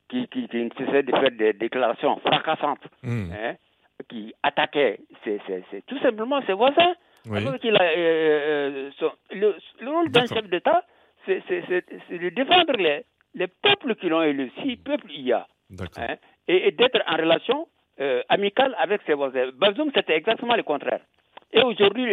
qui, 0.10 0.28
qui, 0.28 0.48
qui 0.48 0.58
de 0.58 1.12
faire 1.12 1.32
des 1.32 1.54
déclarations 1.54 2.18
fracassantes, 2.26 2.82
hmm. 3.04 3.32
hein, 3.32 3.54
qui 4.10 4.34
attaquaient 4.42 5.02
tout 5.86 6.00
simplement 6.00 6.42
ses 6.48 6.54
voisins, 6.54 6.96
oui. 7.30 7.60
qu'il 7.60 7.76
a, 7.76 7.84
euh, 7.84 8.90
euh, 9.00 9.10
le, 9.32 9.90
rôle 9.92 10.10
d'un 10.10 10.26
chef 10.26 10.50
d'État, 10.50 10.84
c'est 11.28 11.44
de 11.48 12.30
défendre 12.30 12.74
les, 12.78 13.06
les 13.36 13.48
peuples 13.48 13.94
qui 13.98 14.10
l'ont 14.10 14.24
élu. 14.24 14.52
Si 14.64 14.78
peuple 14.78 15.12
il 15.14 15.28
y 15.28 15.32
a. 15.32 15.48
Hein, 15.98 16.16
et, 16.48 16.72
d'être 16.72 17.00
en 17.08 17.18
relation 17.18 17.68
euh, 18.02 18.24
amicale 18.30 18.76
avec 18.80 19.02
ses 19.06 19.14
voisins. 19.14 19.52
Bazoum, 19.54 19.92
c'était 19.94 20.16
exactement 20.18 20.56
le 20.56 20.64
contraire. 20.64 21.02
Et 21.54 21.62
aujourd'hui, 21.62 22.12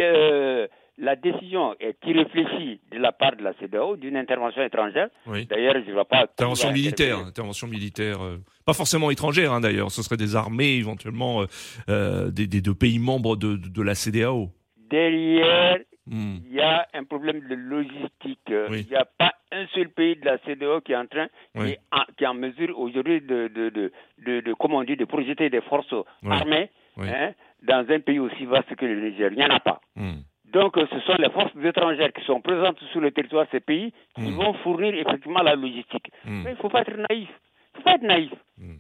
la 0.99 1.17
décision 1.17 1.75
est 1.81 1.97
irréfléchie 2.07 2.81
de 2.93 2.99
la 2.99 3.13
part 3.13 3.37
de 3.37 3.43
la 3.43 3.53
CDAO 3.55 3.97
d'une 3.97 4.17
intervention 4.17 4.63
étrangère. 4.63 5.09
D'ailleurs, 5.27 5.75
je 5.85 5.89
ne 5.89 5.93
vois 5.95 6.05
pas. 6.05 6.23
Intervention 6.23 6.73
militaire, 6.73 7.19
intervention 7.19 7.67
militaire, 7.67 8.19
pas 8.65 8.75
forcément 8.75 9.11
étrangère 9.11 9.53
hein, 9.53 9.61
d'ailleurs. 9.61 9.91
Ce 9.91 10.03
serait 10.03 10.17
des 10.17 10.37
armées 10.37 10.77
éventuellement 10.77 11.45
des, 11.89 12.47
des, 12.47 12.61
deux 12.61 12.75
pays 12.75 12.99
membres 12.99 13.37
de, 13.37 13.57
de 13.57 13.83
la 13.83 13.95
CDAO 13.95 14.51
derrière, 14.91 15.79
hmm. 16.07 16.37
il 16.47 16.53
y 16.53 16.61
a 16.61 16.87
un 16.93 17.05
problème 17.05 17.41
de 17.49 17.55
logistique. 17.55 18.41
Il 18.49 18.87
n'y 18.91 18.97
a 18.97 19.05
pas 19.05 19.33
un 19.53 19.67
seul 19.69 19.89
pays 19.89 20.17
de 20.17 20.25
la 20.25 20.39
CDO 20.39 20.81
qui 20.81 20.93
est 20.93 20.97
en 20.97 21.07
train, 21.07 21.29
qui, 21.55 22.25
est 22.25 22.27
en, 22.27 22.35
mesure 22.35 22.79
aujourd'hui 22.79 23.21
de, 23.21 23.49
de, 23.49 24.41
de 24.41 25.05
projeter 25.05 25.49
des 25.49 25.61
forces 25.63 25.95
armées 26.29 26.71
hein, 26.99 27.33
dans 27.63 27.87
un 27.89 28.01
pays 28.01 28.19
aussi 28.19 28.45
vaste 28.45 28.75
que 28.77 28.85
le 28.85 29.11
Niger. 29.11 29.31
Il 29.33 29.39
n'y 29.39 29.45
en 29.45 29.51
a 29.55 29.61
pas. 29.61 29.81
Hmm. 29.97 30.21
Donc, 30.53 30.77
ce 30.77 31.01
sont 31.01 31.15
les 31.19 31.31
forces 31.31 31.53
étrangères 31.65 32.13
qui 32.13 32.25
sont 32.25 32.41
présentes 32.41 32.79
sur 32.93 33.01
le 33.01 33.11
territoire 33.11 33.45
de 33.45 33.51
ces 33.53 33.61
pays 33.61 33.93
qui 34.17 34.23
hmm. 34.31 34.35
vont 34.35 34.55
fournir 34.55 34.95
effectivement 34.95 35.43
la 35.43 35.55
logistique. 35.55 36.11
Mais 36.25 36.51
il 36.51 36.51
ne 36.51 36.55
faut 36.57 36.69
pas 36.69 36.83
être 36.83 36.97
naïf 37.11 37.29
faut 37.75 37.83
pas 37.83 37.95
être 37.95 38.03
naïf. 38.03 38.33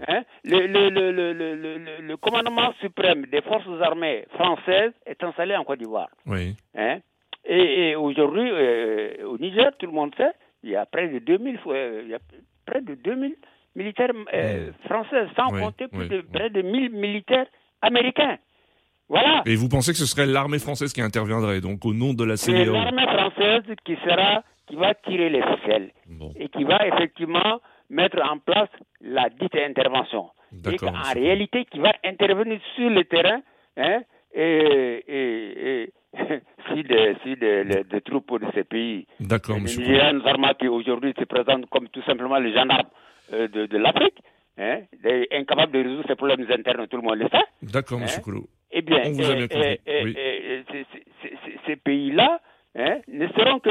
Hein? 0.08 0.22
Le, 0.44 0.66
le, 0.66 0.90
le, 0.90 2.02
le, 2.02 2.16
commandement 2.16 2.72
suprême 2.80 3.26
des 3.26 3.40
forces 3.42 3.66
armées 3.80 4.24
françaises 4.34 4.92
est 5.06 5.22
installé 5.22 5.56
en 5.56 5.64
Côte 5.64 5.78
d'Ivoire. 5.78 6.08
Oui. 6.26 6.56
Hein? 6.76 6.98
Et, 7.44 7.96
aujourd'hui, 7.96 8.50
euh, 8.52 9.26
au 9.26 9.38
Niger, 9.38 9.70
tout 9.78 9.86
le 9.86 9.92
monde 9.92 10.14
sait, 10.16 10.32
il 10.62 10.70
y 10.70 10.76
a 10.76 10.84
près 10.86 11.08
de 11.08 11.18
2000, 11.20 11.58
euh, 11.68 12.02
il 12.04 12.10
y 12.10 12.14
a 12.14 12.18
près 12.66 12.82
de 12.82 12.94
2000 12.94 13.34
militaires 13.74 14.10
euh, 14.34 14.72
français, 14.84 15.26
sans 15.36 15.48
compter 15.48 15.88
plus 15.88 16.08
de, 16.08 16.20
près 16.20 16.50
de 16.50 16.60
1000 16.62 16.90
militaires 16.90 17.46
américains. 17.80 18.38
Voilà. 19.10 19.42
Et 19.44 19.56
vous 19.56 19.68
pensez 19.68 19.90
que 19.90 19.98
ce 19.98 20.06
serait 20.06 20.24
l'armée 20.26 20.60
française 20.60 20.92
qui 20.92 21.02
interviendrait, 21.02 21.60
donc 21.60 21.84
au 21.84 21.92
nom 21.92 22.14
de 22.14 22.22
la 22.24 22.36
CDAO 22.36 22.64
C'est 22.64 22.70
l'armée 22.70 23.06
française 23.08 23.62
qui 23.84 23.96
sera, 23.96 24.44
qui 24.68 24.76
va 24.76 24.94
tirer 24.94 25.28
les 25.28 25.42
ficelles 25.42 25.90
et 26.36 26.48
qui 26.48 26.62
va 26.62 26.86
effectivement 26.86 27.60
mettre 27.90 28.22
en 28.22 28.38
place 28.38 28.68
la 29.00 29.28
dite 29.28 29.56
intervention. 29.56 30.30
Et 30.64 30.76
en 30.86 31.12
réalité, 31.12 31.64
qui 31.64 31.80
va 31.80 31.92
intervenir 32.04 32.60
sur 32.76 32.88
le 32.88 33.02
terrain 33.04 33.40
hein, 33.76 34.02
et, 34.32 35.02
et, 35.08 35.82
et 35.82 35.92
si, 36.72 36.82
des, 36.84 37.16
si 37.24 37.34
des, 37.36 38.00
troupes 38.04 38.40
de 38.40 38.46
ces 38.54 38.62
pays, 38.62 39.08
D'accord, 39.18 39.56
les 39.56 39.62
Nigériens 39.62 40.20
qui 40.58 40.68
aujourd'hui 40.68 41.14
se 41.18 41.24
présentent 41.24 41.68
comme 41.68 41.88
tout 41.88 42.02
simplement 42.02 42.38
les 42.38 42.52
gendarmes 42.54 42.88
euh, 43.32 43.48
de, 43.48 43.66
de 43.66 43.76
l'Afrique, 43.78 44.18
hein, 44.56 44.82
incapables 45.32 45.72
de 45.72 45.78
résoudre 45.82 46.04
ces 46.06 46.14
problèmes 46.14 46.46
internes, 46.48 46.86
tout 46.86 46.96
le 46.96 47.02
monde 47.02 47.18
le 47.18 47.28
sait. 47.28 47.44
D'accord, 47.62 48.00
M. 48.00 48.06
Koulou. 48.22 48.46
Eh 48.72 48.82
bien, 48.82 49.02
ces 51.66 51.76
pays-là 51.76 52.40
hein, 52.76 52.98
ne, 53.08 53.26
seront 53.28 53.58
que, 53.58 53.70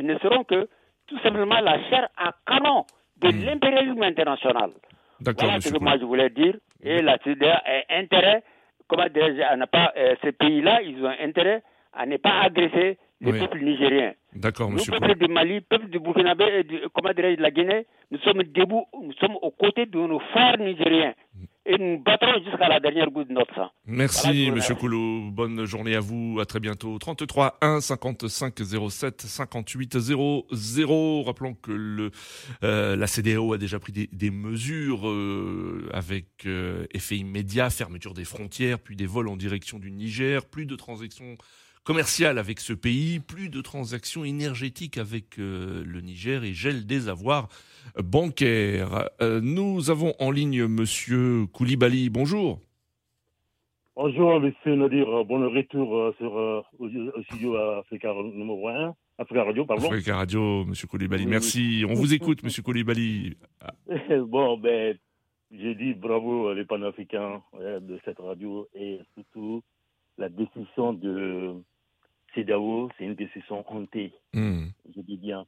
ne 0.00 0.18
seront 0.18 0.44
que 0.44 0.68
tout 1.06 1.18
simplement 1.20 1.60
la 1.60 1.78
chair 1.88 2.08
à 2.16 2.32
canon 2.46 2.84
de 3.20 3.28
hmm. 3.28 3.44
l'impérialisme 3.44 4.02
international. 4.02 4.70
Voilà 5.20 5.60
ce 5.60 5.72
que 5.72 5.78
moi 5.78 5.98
je 5.98 6.04
voulais 6.04 6.30
dire. 6.30 6.54
Et 6.82 7.02
la 7.02 7.18
CDA 7.18 7.62
a 7.64 7.98
intérêt, 7.98 8.42
comment 8.88 9.06
dire, 9.08 9.34
pas, 9.70 9.92
euh, 9.96 10.14
ces 10.22 10.32
pays-là, 10.32 10.80
ils 10.82 11.04
ont 11.04 11.14
intérêt 11.20 11.62
à 11.92 12.06
ne 12.06 12.16
pas 12.16 12.40
agresser 12.42 12.98
le 13.20 13.38
peuple 13.38 13.60
nigérien. 13.60 14.14
D'accord, 14.34 14.70
monsieur. 14.70 14.92
Le 14.92 15.00
peuple 15.00 15.18
du 15.18 15.28
Mali, 15.32 15.54
le 15.56 15.60
peuple 15.60 15.88
du 15.88 15.98
Burkina 15.98 16.34
et 16.38 16.64
du, 16.64 16.80
comment 16.94 17.12
de 17.12 17.42
la 17.42 17.50
Guinée, 17.50 17.86
nous 18.10 18.18
sommes 18.20 18.42
debout, 18.44 18.86
nous 18.94 19.12
sommes 19.14 19.36
aux 19.42 19.50
côtés 19.50 19.86
de 19.86 19.98
nos 19.98 20.20
frères 20.20 20.58
nigériens. 20.58 21.14
Et 21.66 21.76
nous 21.76 22.02
battrons 22.02 22.42
jusqu'à 22.42 22.68
la 22.68 22.80
dernière 22.80 23.10
goutte 23.10 23.28
de 23.28 23.34
notre 23.34 23.54
sang. 23.54 23.70
Merci, 23.84 24.50
monsieur 24.50 24.74
Koulou. 24.74 25.30
Bonne 25.30 25.66
journée 25.66 25.94
à 25.94 26.00
vous. 26.00 26.38
À 26.40 26.46
très 26.46 26.58
bientôt. 26.58 26.98
33 26.98 27.58
1 27.60 27.80
55 27.82 28.54
07 28.90 29.20
58 29.20 29.98
00. 29.98 31.22
Rappelons 31.22 31.54
que 31.54 31.70
le, 31.70 32.10
euh, 32.64 32.96
la 32.96 33.06
CDAO 33.06 33.52
a 33.52 33.58
déjà 33.58 33.78
pris 33.78 33.92
des, 33.92 34.30
mesures 34.30 35.06
euh, 35.06 35.88
avec 35.92 36.46
euh, 36.46 36.86
effet 36.92 37.16
immédiat, 37.16 37.68
fermeture 37.68 38.14
des 38.14 38.24
frontières, 38.24 38.78
puis 38.78 38.96
des 38.96 39.06
vols 39.06 39.28
en 39.28 39.36
direction 39.36 39.78
du 39.78 39.90
Niger, 39.90 40.46
plus 40.46 40.64
de 40.64 40.76
transactions 40.76 41.36
commercial 41.84 42.38
avec 42.38 42.60
ce 42.60 42.72
pays, 42.72 43.20
plus 43.20 43.48
de 43.48 43.60
transactions 43.60 44.24
énergétiques 44.24 44.98
avec 44.98 45.38
euh, 45.38 45.82
le 45.86 46.00
Niger 46.00 46.44
et 46.44 46.52
gel 46.52 46.86
des 46.86 47.08
avoirs 47.08 47.48
bancaires. 48.02 49.08
Euh, 49.20 49.40
nous 49.42 49.90
avons 49.90 50.14
en 50.18 50.30
ligne 50.30 50.66
Monsieur 50.66 51.46
Koulibaly. 51.52 52.10
Bonjour. 52.10 52.60
Bonjour, 53.96 54.40
Monsieur 54.40 54.76
Nadir. 54.76 55.06
Bon 55.24 55.40
retour 55.50 55.96
euh, 55.96 56.14
sur 56.18 56.32
au 56.78 57.22
studio 57.24 57.56
Africa 57.56 58.12
numéro 58.14 58.68
1. 58.68 58.94
Africa 59.18 59.44
Radio, 59.44 59.66
pardon. 59.66 59.90
Africa 59.90 60.16
Radio, 60.16 60.64
Monsieur 60.64 60.86
Koulibaly. 60.86 61.26
Merci. 61.26 61.84
On 61.88 61.94
vous 61.94 62.14
écoute, 62.14 62.42
Monsieur 62.42 62.62
Koulibaly. 62.62 63.36
bon, 64.26 64.56
ben, 64.56 64.96
j'ai 65.50 65.74
dit 65.74 65.92
bravo 65.92 66.54
les 66.54 66.64
panafricains 66.64 67.42
de 67.58 67.98
cette 68.04 68.18
radio 68.18 68.66
et 68.74 69.00
surtout 69.14 69.62
la 70.16 70.28
décision 70.28 70.92
de 70.92 71.56
CEDAO, 72.34 72.90
c'est 72.96 73.04
une 73.04 73.14
décision 73.14 73.64
hantée, 73.68 74.12
hmm. 74.32 74.66
je 74.94 75.00
dis 75.02 75.16
bien. 75.16 75.46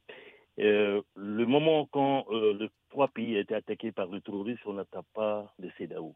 Euh, 0.59 1.01
le 1.15 1.45
moment 1.45 1.87
quand 1.91 2.25
euh, 2.29 2.55
les 2.59 2.69
trois 2.89 3.07
pays 3.07 3.37
étaient 3.37 3.55
attaqués 3.55 3.91
par 3.91 4.07
le 4.07 4.21
terrorisme, 4.21 4.61
on 4.67 4.73
n'attaque 4.73 5.05
pas 5.13 5.51
de 5.59 5.69
CEDAO. 5.77 6.15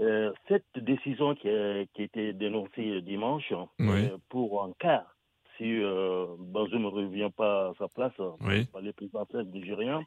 Euh, 0.00 0.32
cette 0.48 0.64
décision 0.76 1.34
qui 1.34 1.48
a, 1.48 1.84
qui 1.94 2.02
a, 2.02 2.04
été 2.04 2.32
dénoncée 2.32 3.02
dimanche 3.02 3.52
pour 4.28 4.64
un 4.64 4.72
cas, 4.78 5.06
si 5.56 5.78
Bazoum 6.38 6.82
ne 6.82 6.86
revient 6.86 7.30
pas 7.36 7.68
à 7.68 7.72
sa 7.78 7.88
place 7.88 8.16
par 8.72 8.80
les 8.80 8.92
présidents 8.92 9.26
nigériens, 9.52 10.02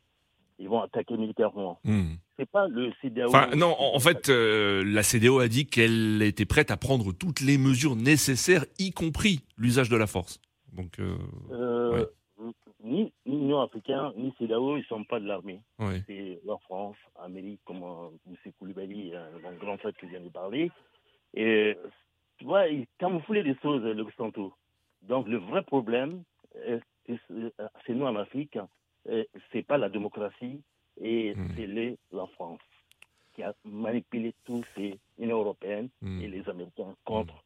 ils 0.59 0.69
vont 0.69 0.81
attaquer 0.81 1.17
militairement. 1.17 1.79
Hmm. 1.83 2.15
C'est 2.37 2.49
pas 2.49 2.67
le 2.67 2.91
CDAO. 3.01 3.29
Enfin, 3.29 3.49
non, 3.55 3.75
en, 3.77 3.99
fait, 3.99 4.29
euh, 4.29 4.83
la 4.85 5.03
CDAO 5.03 5.39
a 5.39 5.47
dit 5.47 5.67
qu'elle 5.67 6.21
était 6.21 6.45
prête 6.45 6.71
à 6.71 6.77
prendre 6.77 7.11
toutes 7.11 7.41
les 7.41 7.57
mesures 7.57 7.95
nécessaires, 7.95 8.65
y 8.79 8.91
compris 8.91 9.41
l'usage 9.57 9.89
de 9.89 9.97
la 9.97 10.07
force. 10.07 10.39
Donc, 10.73 10.99
euh, 10.99 11.17
euh, 11.51 12.05
ni 12.83 13.11
l'Union 13.25 13.61
africaine, 13.61 14.11
ni 14.17 14.33
CDAO, 14.37 14.77
ils 14.77 14.81
ne 14.81 14.85
sont 14.85 15.03
pas 15.03 15.19
de 15.19 15.25
l'armée. 15.25 15.61
C'est 16.07 16.39
la 16.45 16.57
France, 16.65 16.97
Amérique, 17.19 17.61
comme 17.65 17.83
M. 18.27 18.51
Koulibaly, 18.59 19.13
mon 19.43 19.53
grand 19.57 19.77
frère 19.77 19.93
qui 19.99 20.07
vient 20.07 20.21
de 20.21 20.29
parler. 20.29 20.71
Et 21.33 21.75
tu 22.37 22.45
vois, 22.45 22.67
ils 22.67 22.87
camouflent 22.99 23.43
des 23.43 23.55
choses, 23.61 23.83
l'Occidentaux. 23.83 24.53
Donc, 25.03 25.27
le 25.27 25.37
vrai 25.37 25.63
problème, 25.63 26.23
c'est 27.07 27.93
nous 27.93 28.05
en 28.05 28.15
Afrique, 28.15 28.57
c'est 29.51 29.63
pas 29.65 29.77
la 29.77 29.89
démocratie 29.89 30.61
et 31.01 31.33
hmm. 31.35 31.47
c'est 31.55 31.97
la 32.11 32.27
France 32.27 32.59
qui 33.33 33.43
a 33.43 33.53
manipulé 33.65 34.33
tous 34.45 34.63
ces 34.75 34.99
Unions 35.19 35.39
européennes 35.39 35.89
hmm. 36.01 36.21
et 36.21 36.27
les 36.27 36.49
Américains 36.49 36.95
contre 37.05 37.43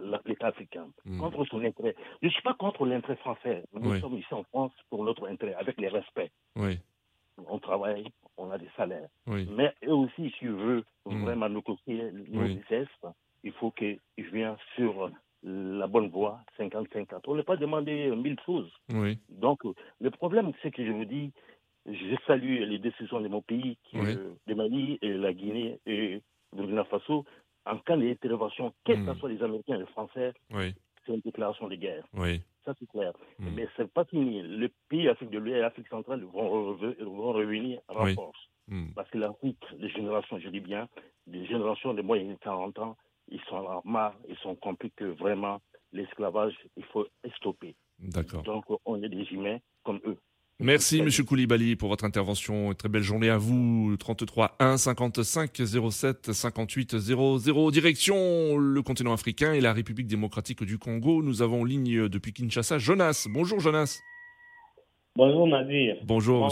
hmm. 0.00 0.14
l'État 0.24 0.48
africain, 0.48 0.88
contre 1.18 1.44
son 1.46 1.62
intérêt. 1.64 1.94
Je 2.22 2.26
ne 2.26 2.32
suis 2.32 2.42
pas 2.42 2.54
contre 2.54 2.86
l'intérêt 2.86 3.16
français. 3.16 3.64
Nous 3.72 3.98
sommes 4.00 4.16
ici 4.16 4.32
en 4.32 4.44
France 4.44 4.72
pour 4.90 5.04
notre 5.04 5.28
intérêt, 5.28 5.54
avec 5.54 5.78
les 5.80 5.88
respects. 5.88 6.30
On 7.48 7.58
travaille, 7.58 8.04
on 8.36 8.50
a 8.50 8.58
des 8.58 8.68
salaires. 8.76 9.08
Mais 9.26 9.72
eux 9.86 9.94
aussi, 9.94 10.30
si 10.38 10.46
je 10.46 10.50
veux 10.50 10.84
vraiment 11.06 11.48
nous 11.48 11.62
copier 11.62 12.10
nos 12.28 12.42
richesses, 12.42 12.88
il 13.44 13.52
faut 13.52 13.70
qu'ils 13.70 13.98
viennent 14.16 14.56
sur 14.76 15.10
la 15.42 15.86
bonne 15.86 16.08
voie, 16.08 16.40
50-50. 16.58 17.11
On 17.26 17.34
n'a 17.34 17.42
pas 17.42 17.56
demandé 17.56 18.10
mille 18.16 18.38
choses. 18.44 18.70
Oui. 18.92 19.18
Donc, 19.28 19.60
le 20.00 20.10
problème, 20.10 20.52
c'est 20.62 20.70
que 20.70 20.84
je 20.84 20.90
vous 20.90 21.04
dis, 21.04 21.32
je 21.86 22.16
salue 22.26 22.62
les 22.62 22.78
décisions 22.78 23.20
de 23.20 23.28
mon 23.28 23.42
pays, 23.42 23.78
qui, 23.84 23.96
de 23.96 24.54
Mali, 24.54 24.98
et 25.02 25.12
la 25.12 25.32
Guinée 25.32 25.78
et 25.86 26.20
Burkina 26.54 26.84
Faso. 26.84 27.24
En 27.64 27.78
cas 27.78 27.96
d'intervention, 27.96 28.74
quels 28.84 29.04
que 29.04 29.10
hmm. 29.10 29.18
soient 29.18 29.30
les 29.30 29.42
Américains 29.42 29.76
et 29.76 29.80
les 29.80 29.86
Français, 29.86 30.32
c'est 30.50 31.14
une 31.14 31.20
déclaration 31.20 31.68
de 31.68 31.76
guerre. 31.76 32.04
Ça, 32.64 32.74
c'est 32.78 32.88
clair. 32.88 33.12
Mais 33.38 33.50
hmm. 33.50 33.54
Mais 33.54 33.68
c'est 33.76 33.92
pas 33.92 34.04
fini. 34.04 34.42
Les 34.42 34.68
pays 34.88 35.04
d'Afrique 35.04 35.30
de 35.30 35.38
l'Ouest 35.38 35.56
et 35.56 35.60
l'Afrique 35.60 35.88
centrale 35.88 36.22
vont, 36.24 36.74
vont 36.74 37.32
revenir 37.32 37.80
en 37.88 38.06
force. 38.14 38.38
Hmm. 38.68 38.92
Parce 38.94 39.08
que 39.10 39.18
l'Afrique, 39.18 39.64
les 39.78 39.88
générations, 39.90 40.38
je 40.38 40.48
dis 40.48 40.60
bien, 40.60 40.88
les 41.26 41.46
générations 41.46 41.94
de 41.94 42.02
moins 42.02 42.22
de 42.22 42.34
40 42.34 42.78
ans, 42.78 42.96
ils 43.28 43.40
sont 43.42 43.82
marre, 43.84 44.14
ils 44.28 44.36
sont 44.38 44.54
compris 44.56 44.90
que 44.92 45.04
vraiment 45.04 45.60
l'esclavage, 45.92 46.54
il 46.76 46.84
faut 46.92 47.06
stopper. 47.36 47.74
D'accord. 47.98 48.42
Donc 48.42 48.64
on 48.84 49.02
est 49.02 49.08
des 49.08 49.24
humains 49.30 49.58
comme 49.84 50.00
eux. 50.06 50.16
Merci 50.60 51.00
M. 51.00 51.08
Koulibaly 51.26 51.74
pour 51.74 51.88
votre 51.88 52.04
intervention. 52.04 52.72
Très 52.74 52.88
belle 52.88 53.02
journée 53.02 53.30
à 53.30 53.36
vous. 53.36 53.96
33 53.98 54.54
1 54.60 54.76
55 54.76 55.50
07 55.90 56.32
58 56.32 56.98
00. 56.98 57.70
Direction 57.70 58.58
le 58.58 58.82
continent 58.82 59.12
africain 59.12 59.54
et 59.54 59.60
la 59.60 59.72
République 59.72 60.06
démocratique 60.06 60.62
du 60.62 60.78
Congo. 60.78 61.22
Nous 61.22 61.42
avons 61.42 61.62
en 61.62 61.64
ligne 61.64 62.08
depuis 62.08 62.32
Kinshasa 62.32 62.78
Jonas. 62.78 63.26
Bonjour 63.28 63.58
Jonas. 63.58 64.02
Bonjour 65.14 65.46
Nadir. 65.46 65.96
Bonjour. 66.04 66.50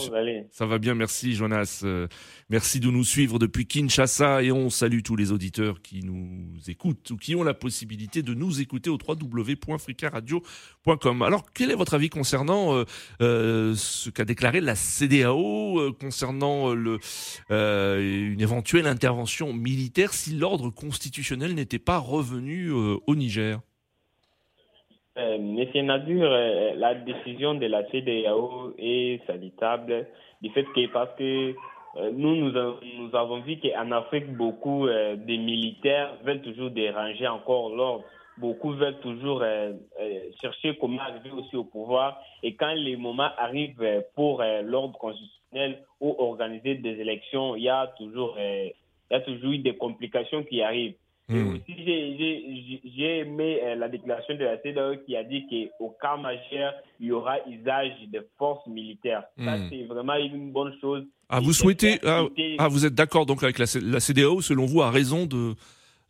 Ça 0.51 0.67
va 0.67 0.79
bien, 0.79 0.95
merci 0.95 1.33
Jonas. 1.33 1.81
Euh, 1.83 2.09
merci 2.51 2.79
de 2.79 2.91
nous 2.91 3.05
suivre 3.05 3.39
depuis 3.39 3.67
Kinshasa 3.67 4.43
et 4.43 4.53
on 4.53 4.69
salue 4.69 5.01
tous 5.03 5.17
les 5.17 5.33
auditeurs 5.33 5.81
qui 5.81 6.05
nous 6.05 6.59
écoutent 6.69 7.11
ou 7.11 7.17
qui 7.17 7.35
ont 7.35 7.43
la 7.43 7.55
possibilité 7.55 8.23
de 8.23 8.35
nous 8.35 8.61
écouter 8.61 8.91
au 8.91 8.99
www.fricaradio.com. 8.99 11.23
Alors, 11.23 11.51
quel 11.55 11.71
est 11.71 11.75
votre 11.75 11.95
avis 11.95 12.11
concernant 12.11 12.75
euh, 12.75 12.85
euh, 13.23 13.73
ce 13.77 14.11
qu'a 14.11 14.27
déclaré 14.27 14.61
la 14.61 14.75
CDAO 14.75 15.95
concernant 15.99 16.75
le, 16.75 16.99
une 17.49 18.43
éventuelle 18.43 18.87
intervention 18.87 19.55
militaire 19.55 20.13
si 20.13 20.33
l'ordre 20.33 20.69
constitutionnel 20.69 21.55
n'était 21.55 21.79
pas 21.79 21.97
revenu 21.97 22.73
au 22.73 23.17
Niger? 23.17 23.63
Euh, 25.19 25.39
Monsieur 25.39 25.83
Nadur, 25.83 26.31
euh, 26.31 26.73
la 26.77 26.95
décision 26.95 27.55
de 27.55 27.67
la 27.67 27.85
CDAO 27.91 28.75
est 28.79 29.21
salutable 29.27 30.07
du 30.41 30.51
fait 30.51 30.65
que 30.65 30.87
parce 30.93 31.13
que 31.17 31.55
euh, 31.97 32.11
nous, 32.13 32.37
nous, 32.37 33.17
avons 33.17 33.41
vu 33.41 33.59
qu'en 33.59 33.91
Afrique, 33.91 34.33
beaucoup 34.37 34.87
de 34.87 35.37
militaires 35.37 36.17
veulent 36.25 36.43
toujours 36.43 36.71
déranger 36.71 37.27
encore 37.27 37.75
l'ordre. 37.75 38.05
Beaucoup 38.39 38.71
veulent 38.71 39.01
toujours 39.01 39.43
chercher 40.41 40.77
comment 40.81 41.01
arriver 41.03 41.31
aussi 41.33 41.57
au 41.57 41.65
pouvoir. 41.65 42.23
Et 42.43 42.55
quand 42.55 42.73
les 42.73 42.97
moments 42.97 43.31
arrivent 43.37 44.05
pour 44.15 44.43
l'ordre 44.63 44.97
constitutionnel 44.97 45.83
ou 46.01 46.15
organiser 46.19 46.77
des 46.77 47.01
élections, 47.01 47.57
il 47.57 47.65
y 47.65 47.69
a 47.69 47.93
il 47.99 48.73
y 49.11 49.15
a 49.15 49.21
toujours 49.21 49.51
eu 49.51 49.59
des 49.59 49.77
complications 49.77 50.45
qui 50.45 50.63
arrivent. 50.63 50.95
Et 51.31 51.35
hmm. 51.35 51.55
aussi, 51.55 51.75
j'ai 52.97 53.19
aimé 53.19 53.61
euh, 53.63 53.77
la 53.77 53.89
déclaration 53.89 54.35
de 54.35 54.45
la 54.45 54.61
CEDAW 54.63 55.05
qui 55.07 55.17
a 55.17 55.23
dit 55.23 55.47
qu'au 55.49 55.97
cas 56.01 56.17
majeur, 56.17 56.75
il 56.99 57.07
y 57.07 57.13
aura 57.13 57.37
usage 57.49 57.93
de 58.13 58.27
forces 58.37 58.67
militaires. 58.67 59.23
Ça, 59.39 59.57
hmm. 59.57 59.69
c'est 59.71 59.83
vraiment 59.85 60.17
une 60.17 60.51
bonne 60.51 60.75
chose. 60.81 61.05
Ah, 61.29 61.39
vous 61.39 61.53
souhaitez. 61.53 62.01
Ah, 62.05 62.25
ah, 62.59 62.69
vous 62.69 62.85
êtes 62.85 62.95
d'accord 62.95 63.27
donc 63.27 63.45
avec 63.45 63.59
la, 63.59 63.67
la 63.81 64.01
CDAO, 64.01 64.41
selon 64.41 64.67
vous, 64.67 64.83
a 64.83 64.91
raison 64.91 65.27
de. 65.27 65.55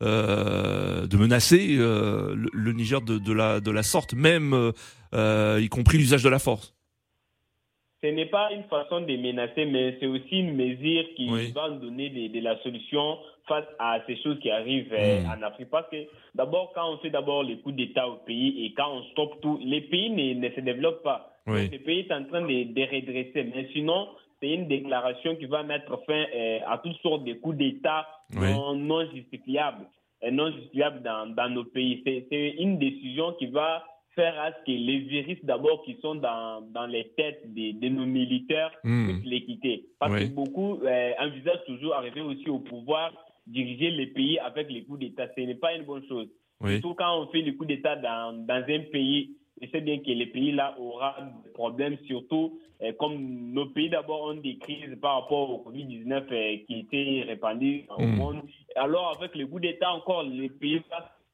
Euh, 0.02 1.06
de 1.06 1.18
menacer 1.18 1.76
euh, 1.78 2.34
le, 2.34 2.72
Niger 2.72 3.02
de, 3.02 3.18
de, 3.18 3.32
la, 3.34 3.60
de 3.60 3.70
la 3.70 3.82
sorte, 3.82 4.14
même 4.14 4.72
y 5.12 5.68
compris 5.68 5.98
l'usage 5.98 6.22
de 6.22 6.30
la 6.30 6.38
force? 6.38 6.74
Ce 8.02 8.06
n'est 8.06 8.30
pas 8.30 8.50
une 8.52 8.62
façon 8.64 9.02
de 9.02 9.16
menacer, 9.18 9.66
mais 9.66 9.98
c'est 10.00 10.06
aussi 10.06 10.38
une 10.38 10.56
mesure 10.56 11.04
qui 11.16 11.28
va 11.52 11.68
donner 11.68 12.08
de, 12.08 12.40
la 12.40 12.58
solution 12.62 13.18
face 13.46 13.66
à 13.78 13.98
ces 14.06 14.16
choses 14.22 14.38
qui 14.40 14.50
arrivent 14.50 14.92
euh, 14.92 15.20
hmm. 15.20 15.26
en 15.26 15.46
Afrique. 15.46 15.70
Parce 15.70 15.88
que 15.90 15.96
d'abord, 16.34 16.72
quand 16.74 16.92
on 16.92 16.98
fait 16.98 17.10
d'abord 17.10 17.42
les 17.42 17.58
coups 17.58 17.76
d'État 17.76 18.08
au 18.08 18.16
pays 18.16 18.64
et 18.64 18.74
quand 18.74 18.92
on 18.92 19.02
stoppe 19.10 19.40
tout, 19.40 19.58
les 19.62 19.82
pays 19.82 20.10
ne, 20.10 20.48
se 20.50 20.60
développent 20.60 21.02
pas. 21.02 21.32
le 21.46 21.68
pays 21.78 22.00
est 22.00 22.12
en 22.12 22.24
train 22.24 22.42
de, 22.42 22.72
de 22.72 22.82
redresser. 22.82 23.44
Mais 23.54 23.68
sinon, 23.72 24.08
c'est 24.40 24.50
une 24.54 24.68
déclaration 24.68 25.36
qui 25.36 25.46
va 25.46 25.62
mettre 25.62 26.02
fin 26.06 26.24
euh, 26.34 26.58
à 26.66 26.78
toutes 26.78 26.96
sortes 27.02 27.24
de 27.24 27.34
coups 27.34 27.58
d'État 27.58 28.06
non, 28.34 28.74
non, 28.74 29.06
justifiables. 29.10 29.86
Euh, 30.24 30.30
non 30.30 30.50
justifiables 30.52 31.02
dans, 31.02 31.34
dans 31.34 31.48
nos 31.48 31.64
pays. 31.64 32.02
C'est 32.04 32.54
une 32.58 32.78
décision 32.78 33.32
qui 33.34 33.46
va 33.46 33.84
faire 34.14 34.38
à 34.40 34.50
ce 34.52 34.64
que 34.66 34.72
les 34.72 34.98
virus 35.00 35.38
d'abord 35.44 35.82
qui 35.84 35.96
sont 36.00 36.16
dans, 36.16 36.62
dans 36.72 36.86
les 36.86 37.08
têtes 37.16 37.42
de, 37.54 37.88
nos 37.88 38.06
militaires 38.06 38.72
hmm. 38.82 39.08
puissent 39.08 39.30
les 39.30 39.44
quitter. 39.44 39.84
Parce 39.98 40.18
que 40.18 40.24
beaucoup 40.26 40.80
envisagent 41.18 41.64
toujours 41.66 41.94
arriver 41.94 42.20
aussi 42.20 42.48
au 42.48 42.58
pouvoir, 42.58 43.12
diriger 43.50 43.90
les 43.90 44.06
pays 44.06 44.38
avec 44.38 44.70
les 44.70 44.84
coups 44.84 45.00
d'État. 45.00 45.28
Ce 45.36 45.40
n'est 45.40 45.54
pas 45.54 45.74
une 45.74 45.84
bonne 45.84 46.06
chose. 46.06 46.28
Surtout 46.64 46.94
quand 46.94 47.20
on 47.20 47.26
fait 47.28 47.40
les 47.40 47.54
coups 47.56 47.68
d'État 47.68 47.96
dans, 47.96 48.46
dans 48.46 48.64
un 48.68 48.80
pays, 48.92 49.36
je 49.60 49.68
sais 49.68 49.80
bien 49.80 49.98
que 49.98 50.10
les 50.10 50.26
pays-là 50.26 50.76
aura 50.78 51.16
des 51.44 51.50
problèmes, 51.50 51.96
surtout 52.06 52.58
euh, 52.82 52.92
comme 52.98 53.52
nos 53.52 53.66
pays 53.66 53.90
d'abord 53.90 54.22
ont 54.28 54.34
des 54.34 54.56
crises 54.58 54.96
par 55.00 55.22
rapport 55.22 55.50
au 55.50 55.70
Covid-19 55.70 56.12
euh, 56.12 56.56
qui 56.66 56.80
étaient 56.80 57.24
répandues 57.26 57.84
au 57.96 58.02
hmm. 58.02 58.16
monde. 58.16 58.42
Alors 58.76 59.16
avec 59.18 59.34
les 59.34 59.46
coups 59.46 59.62
d'État 59.62 59.90
encore, 59.92 60.22
les 60.22 60.48
pays 60.48 60.82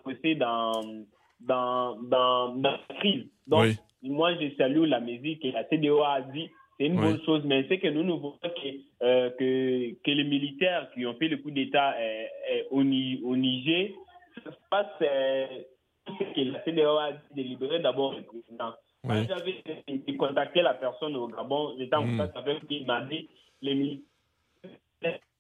vont 0.04 0.12
se 0.12 0.34
dans 0.34 1.04
dans, 1.40 1.96
dans, 2.02 2.54
dans 2.56 2.70
la 2.70 2.94
crise. 2.96 3.26
Donc, 3.46 3.68
moi, 4.02 4.34
je 4.34 4.54
salue 4.56 4.84
la 4.84 5.00
musique 5.00 5.44
et 5.44 5.52
la 5.52 5.64
CDO 5.64 6.02
a 6.02 6.20
dit 6.20 6.48
c'est 6.78 6.86
une 6.86 6.96
bonne 6.96 7.20
chose, 7.24 7.42
mais 7.44 7.64
c'est 7.68 7.78
que 7.78 7.88
nous 7.88 8.02
nous 8.02 8.18
voyons 8.18 8.38
que, 8.42 9.04
euh, 9.04 9.30
que, 9.30 9.94
que, 10.02 10.10
les 10.10 10.24
militaires 10.24 10.90
qui 10.92 11.06
ont 11.06 11.14
fait 11.14 11.28
le 11.28 11.38
coup 11.38 11.50
d'État 11.50 11.94
euh, 11.98 12.24
euh, 12.52 12.62
au, 12.70 12.80
au, 12.80 13.36
Niger, 13.36 13.90
ça 14.44 14.50
se 14.50 14.56
passe 14.70 14.86
que 14.98 16.40
la 16.40 16.60
CDO 16.64 16.98
a 16.98 17.12
délibéré 17.34 17.78
d'abord 17.80 18.14
le 18.14 18.22
président. 18.22 18.74
Quand 19.06 19.24
j'avais 19.26 20.16
contacté 20.16 20.62
la 20.62 20.74
personne 20.74 21.16
au 21.16 21.28
Gabon, 21.28 21.74
j'étais 21.78 21.96
en 21.96 22.04
hmm. 22.04 22.18
contact 22.18 22.36
avec 22.36 22.62
lui, 22.62 22.78
il 22.80 22.86
m'a 22.86 23.02
dit 23.02 23.28
les 23.62 23.74
militaires 23.74 24.02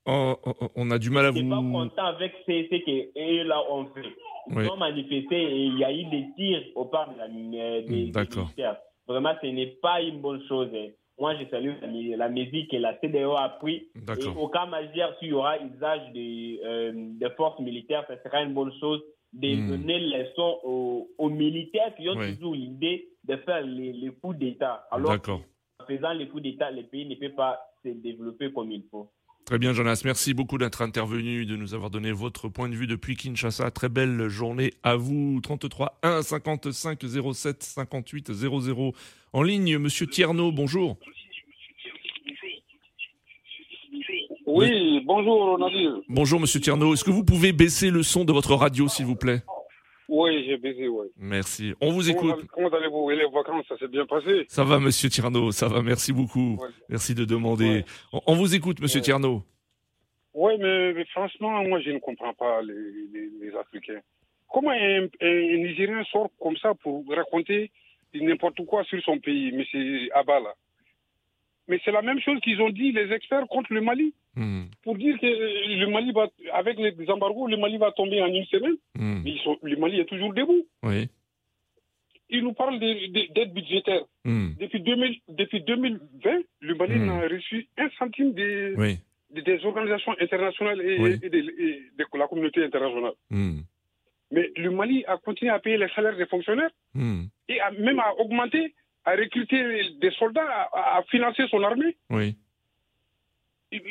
Oh, 0.08 0.36
oh, 0.46 0.52
oh, 0.60 0.68
on 0.76 0.90
a 0.92 0.98
du 0.98 1.10
mal 1.10 1.26
à 1.26 1.30
vous. 1.30 1.38
Je 1.38 1.42
suis 1.42 1.50
pas 1.50 1.56
content 1.56 2.04
avec 2.06 2.32
ce 2.46 2.84
qu'eux 2.84 3.42
là 3.42 3.60
ont 3.72 3.86
fait. 3.86 4.06
Ils 4.48 4.70
ont 4.70 4.76
manifesté 4.76 5.34
et 5.36 5.64
il 5.64 5.78
y 5.78 5.84
a 5.84 5.92
eu 5.92 6.04
des 6.04 6.26
tirs 6.36 6.62
au 6.76 6.84
part 6.84 7.12
de 7.12 7.18
la, 7.18 7.24
euh, 7.24 7.82
des, 7.82 8.12
militaires. 8.12 8.76
Vraiment, 9.08 9.32
ce 9.42 9.46
n'est 9.48 9.66
pas 9.82 10.00
une 10.00 10.20
bonne 10.20 10.46
chose. 10.46 10.68
Hein. 10.72 10.90
Moi, 11.18 11.34
je 11.36 11.48
salue 11.48 11.72
la, 12.16 12.28
musique 12.28 12.70
que 12.70 12.76
la 12.76 12.94
CDO 12.98 13.36
a 13.36 13.48
pris. 13.48 13.88
Et 14.18 14.26
au 14.26 14.48
cas 14.48 14.66
majeur, 14.66 15.16
s'il 15.18 15.28
y 15.28 15.32
aura 15.32 15.58
usage 15.58 16.12
des, 16.12 16.60
euh, 16.64 16.92
des 16.94 17.30
forces 17.36 17.58
militaires, 17.60 18.04
ce 18.08 18.14
sera 18.22 18.42
une 18.42 18.52
bonne 18.52 18.72
chose 18.78 19.02
de 19.32 19.54
hmm. 19.54 19.68
donner 19.68 19.98
leçon 19.98 20.60
aux, 20.62 21.10
aux, 21.18 21.30
militaires 21.30 21.94
qui 21.96 22.08
ont 22.08 22.14
toujours 22.14 22.54
l'idée 22.54 23.08
de 23.24 23.36
faire 23.38 23.62
les, 23.62 23.92
les 23.92 24.10
coups 24.10 24.36
d'État. 24.36 24.86
Alors, 24.90 25.12
en 25.12 25.86
faisant 25.86 26.12
les 26.12 26.28
coups 26.28 26.42
d'État, 26.42 26.70
le 26.70 26.82
pays 26.84 27.06
ne 27.06 27.14
peut 27.14 27.34
pas 27.34 27.60
se 27.82 27.88
développer 27.88 28.52
comme 28.52 28.70
il 28.70 28.84
faut. 28.90 29.10
Très 29.46 29.58
bien, 29.58 29.72
Jonas. 29.72 30.02
Merci 30.04 30.34
beaucoup 30.34 30.58
d'être 30.58 30.82
intervenu, 30.82 31.46
de 31.46 31.54
nous 31.54 31.72
avoir 31.72 31.88
donné 31.88 32.10
votre 32.10 32.48
point 32.48 32.68
de 32.68 32.74
vue 32.74 32.88
depuis 32.88 33.14
Kinshasa. 33.14 33.70
Très 33.70 33.88
belle 33.88 34.26
journée 34.26 34.72
à 34.82 34.96
vous. 34.96 35.38
33 35.40 36.00
1 36.02 36.22
55 36.22 36.98
07 37.32 37.62
58 37.62 38.32
00. 38.32 38.92
En 39.32 39.42
ligne, 39.44 39.78
Monsieur 39.78 40.08
Tierno, 40.08 40.50
bonjour. 40.50 40.96
Oui, 44.46 45.00
bonjour 45.06 45.58
Nadir. 45.60 45.92
Bonjour 46.08 46.40
Monsieur 46.40 46.58
Tierno. 46.58 46.94
Est-ce 46.94 47.04
que 47.04 47.12
vous 47.12 47.24
pouvez 47.24 47.52
baisser 47.52 47.90
le 47.90 48.02
son 48.02 48.24
de 48.24 48.32
votre 48.32 48.54
radio, 48.56 48.88
s'il 48.88 49.06
vous 49.06 49.14
plaît? 49.14 49.42
Oui, 50.08 50.44
j'ai 50.46 50.56
baisé, 50.56 50.88
oui. 50.88 51.06
Merci. 51.16 51.74
On 51.80 51.90
vous 51.90 52.08
écoute. 52.08 52.46
Comment, 52.52 52.68
allez-vous 52.68 53.10
Et 53.10 53.16
les 53.16 53.24
vacances, 53.24 53.66
ça 53.68 53.76
s'est 53.76 53.88
bien 53.88 54.06
passé 54.06 54.44
Ça 54.48 54.64
va, 54.64 54.78
monsieur 54.78 55.08
Tierno, 55.08 55.50
ça 55.50 55.68
va, 55.68 55.82
merci 55.82 56.12
beaucoup. 56.12 56.58
Merci 56.88 57.14
de 57.14 57.24
demander. 57.24 57.84
On, 58.26 58.34
vous 58.34 58.54
écoute, 58.54 58.80
monsieur 58.80 59.00
Tierno. 59.00 59.42
Oui, 60.34 60.52
mais, 60.58 61.04
franchement, 61.06 61.62
moi, 61.64 61.80
je 61.80 61.90
ne 61.90 61.98
comprends 61.98 62.34
pas 62.34 62.62
les, 62.62 63.52
Africains. 63.58 64.00
Comment 64.48 64.70
un, 64.70 65.08
Nigérien 65.22 66.04
sort 66.04 66.30
comme 66.40 66.56
ça 66.56 66.74
pour 66.74 67.04
raconter 67.08 67.70
n'importe 68.14 68.64
quoi 68.64 68.84
sur 68.84 69.02
son 69.02 69.18
pays, 69.18 69.52
c'est 69.70 70.10
Abba, 70.14 70.40
Mais 71.68 71.80
c'est 71.84 71.92
la 71.92 72.02
même 72.02 72.20
chose 72.20 72.38
qu'ils 72.40 72.60
ont 72.60 72.70
dit, 72.70 72.92
les 72.92 73.12
experts, 73.12 73.46
contre 73.48 73.72
le 73.72 73.80
Mali. 73.80 74.14
Hmm. 74.36 74.64
Pour 74.82 74.96
dire 74.96 75.18
que 75.18 75.26
le 75.26 75.86
Mali 75.90 76.12
va, 76.12 76.28
avec 76.52 76.78
les 76.78 77.10
embargos, 77.10 77.48
le 77.48 77.56
Mali 77.56 77.76
va 77.76 77.90
tomber 77.92 78.22
en 78.22 78.26
une 78.26 78.44
semaine. 78.44 78.76
Hmm. 78.94 79.22
Mais 79.24 79.34
le 79.62 79.76
Mali 79.76 80.00
est 80.00 80.04
toujours 80.04 80.32
debout. 80.32 80.66
Oui. 80.84 81.08
Ils 82.28 82.42
nous 82.42 82.52
parlent 82.52 82.78
d'aide 82.78 83.52
budgétaire. 83.52 84.02
Hmm. 84.24 84.50
Depuis, 84.60 84.80
2000, 84.80 85.20
depuis 85.28 85.60
2020, 85.62 86.30
le 86.60 86.74
Mali 86.74 86.98
n'a 87.00 87.20
reçu 87.20 87.68
un 87.78 87.88
centime 87.98 88.32
des, 88.32 88.74
des, 89.30 89.64
organisations 89.64 90.14
internationales 90.20 90.80
et, 90.80 90.98
de, 91.18 92.18
la 92.18 92.28
communauté 92.28 92.64
internationale. 92.64 93.14
Mais 94.32 94.50
le 94.56 94.70
Mali 94.70 95.04
a 95.06 95.16
continué 95.18 95.50
à 95.50 95.58
payer 95.58 95.78
les 95.78 95.88
salaires 95.90 96.16
des 96.16 96.26
fonctionnaires 96.26 96.70
et 97.48 97.60
a, 97.60 97.70
même 97.72 98.00
à 98.00 98.12
augmenter, 98.18 98.74
à 99.06 99.12
recruter 99.12 99.58
des 100.00 100.10
soldats, 100.18 100.46
à, 100.72 100.98
à 100.98 101.02
financer 101.10 101.44
son 101.50 101.62
armée. 101.62 101.96
Oui. 102.10 102.36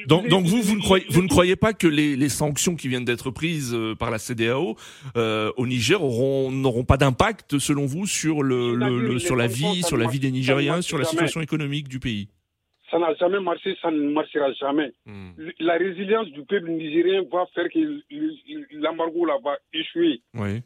Donc, 0.08 0.30
donc 0.30 0.46
vous, 0.46 0.62
vous 0.62 0.76
ne, 0.76 0.82
croyez, 0.82 1.06
vous 1.10 1.22
ne 1.22 1.28
croyez 1.28 1.56
pas 1.58 1.74
que 1.74 1.86
les, 1.86 2.16
les 2.16 2.30
sanctions 2.30 2.76
qui 2.76 2.88
viennent 2.88 3.04
d'être 3.04 3.30
prises 3.30 3.74
euh, 3.74 3.94
par 3.94 4.10
la 4.10 4.20
CDAO 4.20 4.76
euh, 5.18 5.52
au 5.58 5.68
Niger 5.68 6.02
auront 6.02 6.50
n'auront 6.50 6.86
pas 6.86 6.96
d'impact 6.98 7.60
selon 7.60 7.86
vous 7.86 8.08
sur 8.08 8.42
le, 8.42 8.74
le, 8.76 9.20
sur 9.20 9.36
la 9.36 9.48
vie, 9.48 9.84
sur 9.84 9.98
la 9.98 10.08
vie 10.08 10.20
des 10.20 10.32
Nigériens, 10.32 10.82
sur 10.82 10.98
la 10.98 11.04
situation 11.04 11.42
économique 11.42 11.88
du 11.90 12.00
pays? 12.00 12.30
Ça 12.90 13.00
n'a 13.00 13.14
jamais 13.16 13.42
marché, 13.42 13.76
ça 13.82 13.92
ne 13.92 14.10
marchera 14.12 14.54
jamais. 14.54 14.94
Hmm. 15.06 15.32
La 15.60 15.74
résilience 15.74 16.28
du 16.28 16.44
peuple 16.46 16.70
nigérien 16.70 17.24
va 17.32 17.46
faire 17.54 17.68
que 17.70 18.02
l'embargo 18.72 19.26
là 19.26 19.38
va 19.44 19.58
échouer. 19.74 20.22
Oui. 20.36 20.62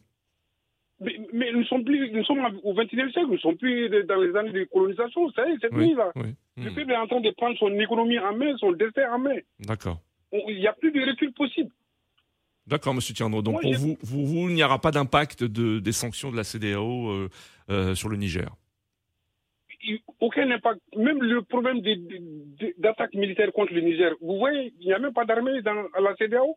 Mais, 1.00 1.50
nous, 1.52 1.64
sommes 1.64 1.84
plus, 1.84 2.10
nous 2.12 2.24
sommes 2.24 2.44
au 2.62 2.74
XXIe 2.74 3.10
siècle, 3.12 3.26
nous 3.28 3.32
ne 3.34 3.38
sommes 3.38 3.56
plus 3.56 3.88
dans 4.06 4.20
les 4.20 4.36
années 4.36 4.52
de 4.52 4.64
colonisation. 4.64 5.30
Ça 5.32 5.48
y 5.48 5.52
est, 5.52 5.56
c'est 5.60 5.70
fini 5.70 5.94
là. 5.94 6.12
Le 6.14 6.70
hmm. 6.70 6.74
peuple 6.74 6.90
est 6.92 6.96
en 6.96 7.06
train 7.06 7.20
de 7.20 7.30
prendre 7.30 7.56
son 7.58 7.72
économie 7.80 8.18
en 8.18 8.36
main, 8.36 8.54
son 8.58 8.72
destin 8.72 9.10
en 9.14 9.18
main. 9.18 9.36
D'accord. 9.60 9.98
Il 10.32 10.56
n'y 10.58 10.66
a 10.66 10.74
plus 10.74 10.92
de 10.92 11.00
recul 11.00 11.32
possible. 11.32 11.70
D'accord, 12.66 12.94
Monsieur 12.94 13.14
Tierno. 13.14 13.40
Donc 13.40 13.62
pour 13.62 13.72
vous, 13.74 13.96
vous, 14.02 14.48
il 14.48 14.54
n'y 14.54 14.62
aura 14.62 14.78
pas 14.78 14.90
d'impact 14.90 15.42
de, 15.42 15.78
des 15.80 15.92
sanctions 15.92 16.30
de 16.30 16.36
la 16.36 16.44
CDAO 16.44 17.08
euh, 17.10 17.28
euh, 17.70 17.94
sur 17.94 18.08
le 18.10 18.16
Niger? 18.16 18.48
Aucun 20.20 20.50
impact. 20.50 20.80
Même 20.96 21.22
le 21.22 21.40
problème 21.42 21.80
d'attaque 22.78 23.14
militaire 23.14 23.50
contre 23.52 23.72
le 23.72 23.80
Niger. 23.80 24.12
Vous 24.20 24.36
voyez, 24.36 24.74
il 24.80 24.86
n'y 24.86 24.92
a 24.92 24.98
même 24.98 25.14
pas 25.14 25.24
d'armée 25.24 25.62
dans 25.62 25.72
la 25.74 26.14
CDAO. 26.16 26.56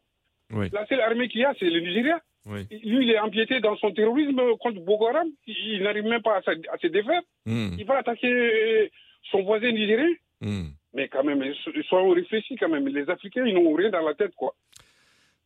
La 0.50 0.86
seule 0.88 1.00
armée 1.02 1.30
qu'il 1.30 1.42
y 1.42 1.46
a, 1.46 1.54
c'est 1.58 1.70
le 1.70 1.80
Nigeria. 1.80 2.20
Lui, 2.46 2.68
il 2.82 3.12
est 3.12 3.20
empiété 3.20 3.60
dans 3.62 3.78
son 3.78 3.92
terrorisme 3.92 4.42
contre 4.60 4.82
Boko 4.82 5.08
Haram. 5.08 5.28
Il, 5.48 5.82
n'arrive 5.82 6.04
même 6.04 6.22
pas 6.22 6.38
à, 6.38 6.78
se 6.82 6.88
défaire. 6.88 7.22
Hmm. 7.46 7.76
Il 7.78 7.86
va 7.86 8.00
attaquer 8.00 8.92
son 9.32 9.44
voisin 9.44 9.72
nigérien. 9.72 10.14
Hmm. 10.42 10.68
Mais 10.94 11.08
quand 11.08 11.24
même, 11.24 11.42
soyons 11.88 12.10
réfléchis 12.10 12.56
quand 12.58 12.70
même. 12.70 12.88
Les 12.88 13.10
Africains, 13.10 13.46
ils 13.46 13.54
n'ont 13.54 13.74
rien 13.74 13.90
dans 13.90 14.06
la 14.06 14.14
tête, 14.14 14.36
quoi. 14.36 14.54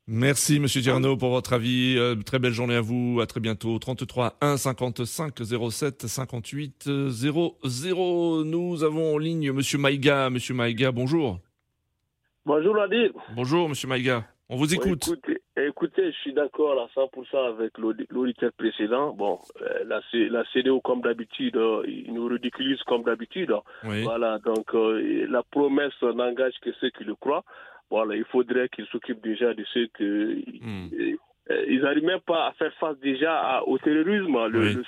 Merci, 0.09 0.61
Monsieur 0.61 0.81
Tierno, 0.81 1.17
pour 1.17 1.31
votre 1.31 1.51
avis. 1.51 1.95
Euh, 1.97 2.15
très 2.15 2.39
belle 2.39 2.53
journée 2.53 2.75
à 2.75 2.81
vous. 2.81 3.19
À 3.21 3.27
très 3.27 3.41
bientôt. 3.41 3.77
33 3.77 4.37
1 4.39 4.57
55 4.57 5.33
07 5.69 6.07
58 6.07 6.89
00. 7.09 8.43
Nous 8.45 8.83
avons 8.83 9.15
en 9.15 9.17
ligne 9.17 9.51
Monsieur 9.51 9.77
Maïga. 9.77 10.29
Monsieur 10.29 10.53
Maïga, 10.53 10.91
bonjour. 10.93 11.39
Bonjour, 12.45 12.73
Nadir. 12.75 13.11
Bonjour, 13.35 13.67
Monsieur 13.67 13.89
Maïga. 13.89 14.25
On 14.47 14.55
vous 14.55 14.73
écoute. 14.73 15.09
écoutez, 15.09 15.36
je 16.11 16.17
suis 16.17 16.33
d'accord 16.33 16.79
à 16.81 16.87
100% 16.99 17.49
avec 17.49 17.77
l'auditeur 17.77 18.51
précédent. 18.57 19.13
Bon, 19.13 19.39
euh, 19.61 19.83
la, 19.85 20.01
la 20.13 20.43
CDO, 20.51 20.81
comme 20.81 21.01
d'habitude, 21.01 21.57
euh, 21.57 21.83
il 21.87 22.13
nous 22.13 22.27
ridiculise 22.27 22.81
comme 22.83 23.03
d'habitude. 23.03 23.53
Voilà, 23.83 24.39
donc 24.39 24.73
euh, 24.73 25.27
la 25.29 25.43
promesse 25.43 26.01
n'engage 26.01 26.55
que 26.61 26.71
ceux 26.79 26.89
qui 26.89 27.03
le 27.03 27.15
croient. 27.15 27.43
Voilà, 27.89 28.15
il 28.15 28.25
faudrait 28.25 28.69
qu'ils 28.69 28.87
s'occupent 28.87 29.23
déjà 29.23 29.53
de 29.53 29.63
ceux 29.73 29.87
que. 29.93 30.35
Hmm. 30.61 30.89
ils 31.69 31.81
n'arrivent 31.81 32.03
même 32.03 32.19
pas 32.19 32.47
à 32.47 32.51
faire 32.53 32.73
face 32.73 32.97
déjà 32.99 33.61
au 33.65 33.77
terrorisme. 33.77 34.47
Le, 34.47 34.83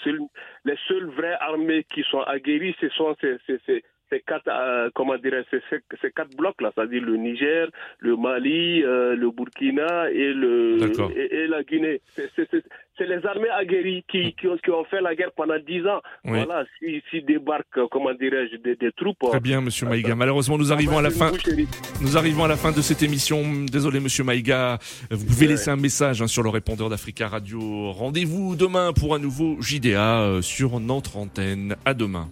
les 0.65 0.77
seules 0.87 1.09
vraies 1.11 1.37
armées 1.39 1.85
qui 1.85 2.03
sont 2.03 2.21
aguerries, 2.21 2.75
ce 2.81 2.89
sont 2.89 3.15
ces, 3.21 3.37
ces, 3.47 3.59
ces 3.65 3.83
quatre, 4.25 4.47
euh, 4.47 4.89
comment 4.95 5.17
dirais 5.17 5.45
ces, 5.51 5.61
ces, 5.69 6.11
quatre 6.11 6.35
blocs 6.35 6.61
là, 6.61 6.71
c'est-à-dire 6.75 7.01
le 7.03 7.17
Niger, 7.17 7.67
le 7.99 8.15
Mali, 8.15 8.83
euh, 8.83 9.15
le 9.15 9.31
Burkina 9.31 10.09
et 10.11 10.33
le 10.33 10.77
et, 11.15 11.47
la 11.47 11.63
Guinée. 11.63 12.01
C'est 12.15 13.07
les 13.07 13.25
armées 13.25 13.49
aguerries 13.49 14.03
qui, 14.09 14.33
qui, 14.33 14.47
ont, 14.47 14.57
qui, 14.57 14.71
ont, 14.71 14.83
fait 14.83 14.99
la 14.99 15.15
guerre 15.15 15.31
pendant 15.33 15.57
dix 15.57 15.85
ans. 15.87 16.01
Voilà, 16.25 16.65
si, 16.79 17.01
si 17.09 17.21
débarquent, 17.21 17.87
comment 17.91 18.13
dirais-je, 18.13 18.57
des, 18.57 18.75
des, 18.75 18.91
troupes. 18.91 19.19
Très 19.29 19.39
bien, 19.39 19.61
Monsieur 19.61 19.85
euh, 19.85 19.89
Maïga. 19.89 20.15
Malheureusement, 20.15 20.57
nous 20.57 20.73
arrivons 20.73 20.97
à 20.97 21.01
la 21.01 21.09
fin. 21.09 21.31
Nous 22.01 22.17
arrivons 22.17 22.43
à 22.43 22.49
la 22.49 22.57
fin 22.57 22.71
de 22.71 22.81
cette 22.81 23.01
émission. 23.01 23.41
Désolé, 23.71 24.01
Monsieur 24.01 24.25
Maïga. 24.25 24.79
Vous 25.11 25.25
pouvez 25.25 25.47
laisser 25.47 25.69
un 25.69 25.77
message 25.77 26.21
hein, 26.21 26.27
sur 26.27 26.43
le 26.43 26.49
répondeur 26.49 26.89
d'Africa 26.89 27.27
Radio. 27.27 27.91
Rendez-vous 27.91 28.55
demain 28.57 28.91
pour 28.91 29.15
un 29.15 29.19
nouveau 29.19 29.55
JDA 29.61 30.39
sur 30.41 30.79
notre 30.81 31.15
antenne. 31.15 31.77
À 31.85 31.93
demain. 31.93 32.29